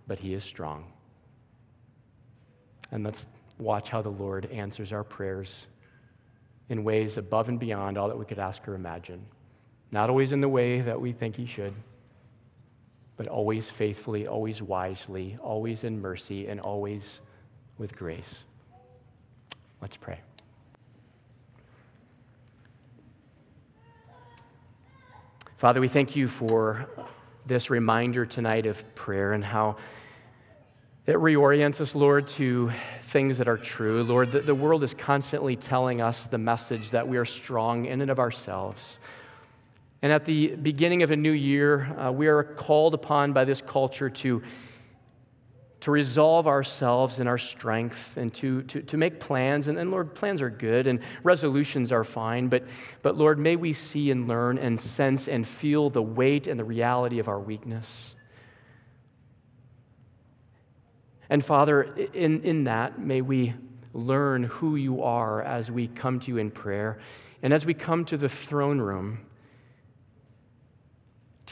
but 0.08 0.18
He 0.18 0.34
is 0.34 0.44
strong. 0.44 0.86
And 2.92 3.04
let's 3.04 3.26
watch 3.60 3.90
how 3.90 4.02
the 4.02 4.10
Lord 4.10 4.46
answers 4.52 4.94
our 4.94 5.04
prayers 5.04 5.50
in 6.70 6.84
ways 6.84 7.18
above 7.18 7.50
and 7.50 7.60
beyond 7.60 7.98
all 7.98 8.08
that 8.08 8.18
we 8.18 8.26
could 8.26 8.40
ask 8.40 8.66
or 8.68 8.76
imagine. 8.76 9.26
Not 9.92 10.10
always 10.10 10.32
in 10.32 10.40
the 10.40 10.50
way 10.50 10.82
that 10.82 11.00
we 11.00 11.12
think 11.12 11.36
He 11.36 11.46
should, 11.46 11.74
but 13.18 13.28
always 13.28 13.70
faithfully, 13.78 14.28
always 14.28 14.62
wisely, 14.62 15.38
always 15.42 15.84
in 15.84 16.02
mercy, 16.02 16.48
and 16.48 16.60
always 16.60 17.04
with 17.78 17.96
grace. 17.96 18.36
Let's 19.82 19.98
pray. 19.98 20.20
Father, 25.58 25.80
we 25.80 25.88
thank 25.88 26.16
you 26.16 26.28
for 26.28 26.86
this 27.46 27.70
reminder 27.70 28.26
tonight 28.26 28.66
of 28.66 28.78
prayer 28.96 29.34
and 29.34 29.44
how 29.44 29.78
it 31.06 31.16
reorients 31.16 31.80
us, 31.80 31.94
Lord, 31.94 32.28
to 32.30 32.72
things 33.14 33.38
that 33.38 33.48
are 33.48 33.58
true. 33.58 34.04
Lord, 34.04 34.32
the, 34.32 34.42
the 34.42 34.56
world 34.56 34.84
is 34.84 34.94
constantly 34.96 35.56
telling 35.56 36.02
us 36.02 36.28
the 36.32 36.38
message 36.38 36.92
that 36.92 37.08
we 37.08 37.18
are 37.18 37.26
strong 37.26 37.86
in 37.86 38.02
and 38.02 38.10
of 38.10 38.20
ourselves. 38.20 38.82
And 40.06 40.14
at 40.14 40.24
the 40.24 40.50
beginning 40.50 41.02
of 41.02 41.10
a 41.10 41.16
new 41.16 41.32
year, 41.32 41.86
uh, 42.00 42.12
we 42.12 42.28
are 42.28 42.44
called 42.44 42.94
upon 42.94 43.34
by 43.34 43.44
this 43.44 43.60
culture 43.60 44.08
to, 44.08 44.44
to 45.80 45.90
resolve 45.90 46.46
ourselves 46.46 47.18
in 47.18 47.26
our 47.26 47.40
strength 47.40 47.98
and 48.16 48.32
to, 48.36 48.62
to, 48.62 48.84
to 48.84 48.98
make 48.98 49.20
plans. 49.20 49.68
And, 49.68 49.80
and 49.80 49.90
Lord, 49.90 50.14
plans 50.14 50.44
are 50.44 50.50
good 50.52 50.86
and 50.86 51.00
resolutions 51.24 51.92
are 51.92 52.04
fine. 52.04 52.50
But, 52.50 52.66
but 53.02 53.18
Lord, 53.18 53.40
may 53.40 53.56
we 53.56 53.74
see 53.74 54.12
and 54.12 54.28
learn 54.28 54.60
and 54.60 54.80
sense 54.80 55.28
and 55.28 55.48
feel 55.48 55.90
the 55.90 56.04
weight 56.04 56.46
and 56.46 56.60
the 56.60 56.64
reality 56.64 57.18
of 57.18 57.28
our 57.28 57.40
weakness. 57.40 57.88
And 61.32 61.44
Father, 61.44 61.82
in, 62.14 62.44
in 62.44 62.66
that, 62.66 63.00
may 63.00 63.22
we 63.22 63.56
learn 63.94 64.44
who 64.44 64.76
you 64.76 65.02
are 65.02 65.42
as 65.42 65.72
we 65.72 65.88
come 65.88 66.20
to 66.20 66.28
you 66.28 66.38
in 66.38 66.52
prayer. 66.52 67.00
And 67.42 67.52
as 67.52 67.66
we 67.66 67.74
come 67.74 68.06
to 68.06 68.18
the 68.18 68.30
throne 68.30 68.80
room, 68.80 69.18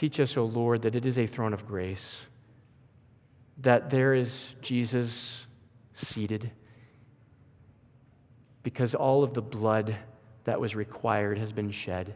teach 0.04 0.20
us, 0.20 0.36
O 0.36 0.44
Lord, 0.44 0.82
that 0.82 0.96
it 0.96 1.06
is 1.06 1.18
a 1.18 1.28
throne 1.28 1.54
of 1.54 1.66
grace, 1.66 2.04
that 3.60 3.90
there 3.90 4.14
is 4.14 4.30
Jesus 4.62 5.10
seated, 5.96 6.52
because 8.64 8.94
all 8.94 9.24
of 9.24 9.34
the 9.34 9.42
blood 9.42 9.98
that 10.44 10.60
was 10.60 10.76
required 10.76 11.38
has 11.38 11.54
been 11.54 11.72
shed. 11.72 12.16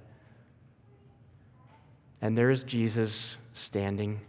And 2.21 2.37
there 2.37 2.51
is 2.51 2.61
Jesus 2.63 3.13
standing 3.67 4.19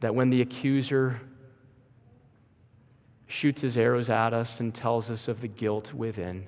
that 0.00 0.14
when 0.14 0.30
the 0.30 0.40
accuser 0.40 1.20
shoots 3.26 3.60
his 3.60 3.76
arrows 3.76 4.08
at 4.08 4.32
us 4.32 4.48
and 4.58 4.74
tells 4.74 5.10
us 5.10 5.28
of 5.28 5.42
the 5.42 5.48
guilt 5.48 5.92
within, 5.92 6.46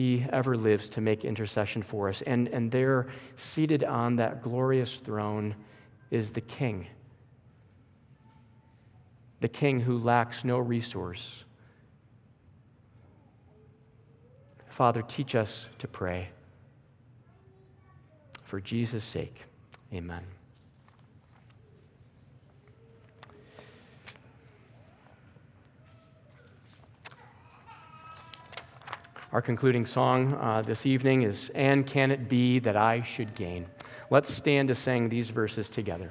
he 0.00 0.24
ever 0.32 0.56
lives 0.56 0.88
to 0.88 1.02
make 1.02 1.26
intercession 1.26 1.82
for 1.82 2.08
us. 2.08 2.22
And, 2.26 2.48
and 2.48 2.72
there, 2.72 3.08
seated 3.54 3.84
on 3.84 4.16
that 4.16 4.42
glorious 4.42 4.98
throne, 5.04 5.54
is 6.10 6.30
the 6.30 6.40
King. 6.40 6.86
The 9.42 9.48
King 9.48 9.78
who 9.78 9.98
lacks 9.98 10.38
no 10.42 10.58
resource. 10.58 11.20
Father, 14.74 15.02
teach 15.02 15.34
us 15.34 15.66
to 15.80 15.86
pray. 15.86 16.30
For 18.46 18.58
Jesus' 18.58 19.04
sake, 19.04 19.36
amen. 19.92 20.22
Our 29.32 29.40
concluding 29.40 29.86
song 29.86 30.34
uh, 30.34 30.62
this 30.62 30.84
evening 30.84 31.22
is 31.22 31.52
And 31.54 31.86
Can 31.86 32.10
It 32.10 32.28
Be 32.28 32.58
That 32.58 32.76
I 32.76 33.06
Should 33.14 33.36
Gain? 33.36 33.64
Let's 34.10 34.34
stand 34.34 34.66
to 34.68 34.74
sing 34.74 35.08
these 35.08 35.30
verses 35.30 35.68
together. 35.68 36.10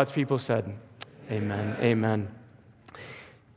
God's 0.00 0.12
people 0.12 0.38
said, 0.38 0.64
Amen. 1.30 1.76
Amen. 1.78 2.28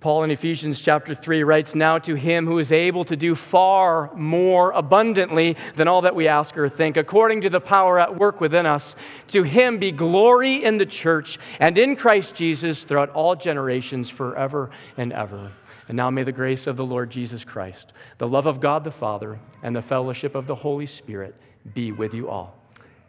Paul 0.01 0.25
in 0.25 0.31
Ephesians 0.31 0.81
chapter 0.81 1.15
3 1.15 1.43
writes, 1.43 1.73
Now 1.73 1.99
to 1.99 2.15
him 2.15 2.45
who 2.45 2.59
is 2.59 2.73
able 2.73 3.05
to 3.05 3.15
do 3.15 3.33
far 3.33 4.13
more 4.13 4.71
abundantly 4.71 5.55
than 5.77 5.87
all 5.87 6.01
that 6.01 6.13
we 6.13 6.27
ask 6.27 6.57
or 6.57 6.67
think, 6.67 6.97
according 6.97 7.39
to 7.43 7.49
the 7.49 7.61
power 7.61 7.97
at 7.97 8.19
work 8.19 8.41
within 8.41 8.65
us, 8.65 8.93
to 9.29 9.43
him 9.43 9.77
be 9.77 9.93
glory 9.93 10.65
in 10.65 10.75
the 10.75 10.85
church 10.85 11.39
and 11.61 11.77
in 11.77 11.95
Christ 11.95 12.35
Jesus 12.35 12.83
throughout 12.83 13.11
all 13.11 13.37
generations, 13.37 14.09
forever 14.09 14.69
and 14.97 15.13
ever. 15.13 15.49
And 15.87 15.95
now 15.95 16.09
may 16.09 16.23
the 16.23 16.33
grace 16.33 16.67
of 16.67 16.75
the 16.75 16.83
Lord 16.83 17.09
Jesus 17.09 17.45
Christ, 17.45 17.93
the 18.17 18.27
love 18.27 18.47
of 18.47 18.59
God 18.59 18.83
the 18.83 18.91
Father, 18.91 19.39
and 19.61 19.73
the 19.73 19.81
fellowship 19.81 20.35
of 20.35 20.45
the 20.45 20.55
Holy 20.55 20.87
Spirit 20.87 21.35
be 21.73 21.93
with 21.93 22.13
you 22.13 22.27
all. 22.27 22.57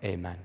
Amen. 0.05 0.37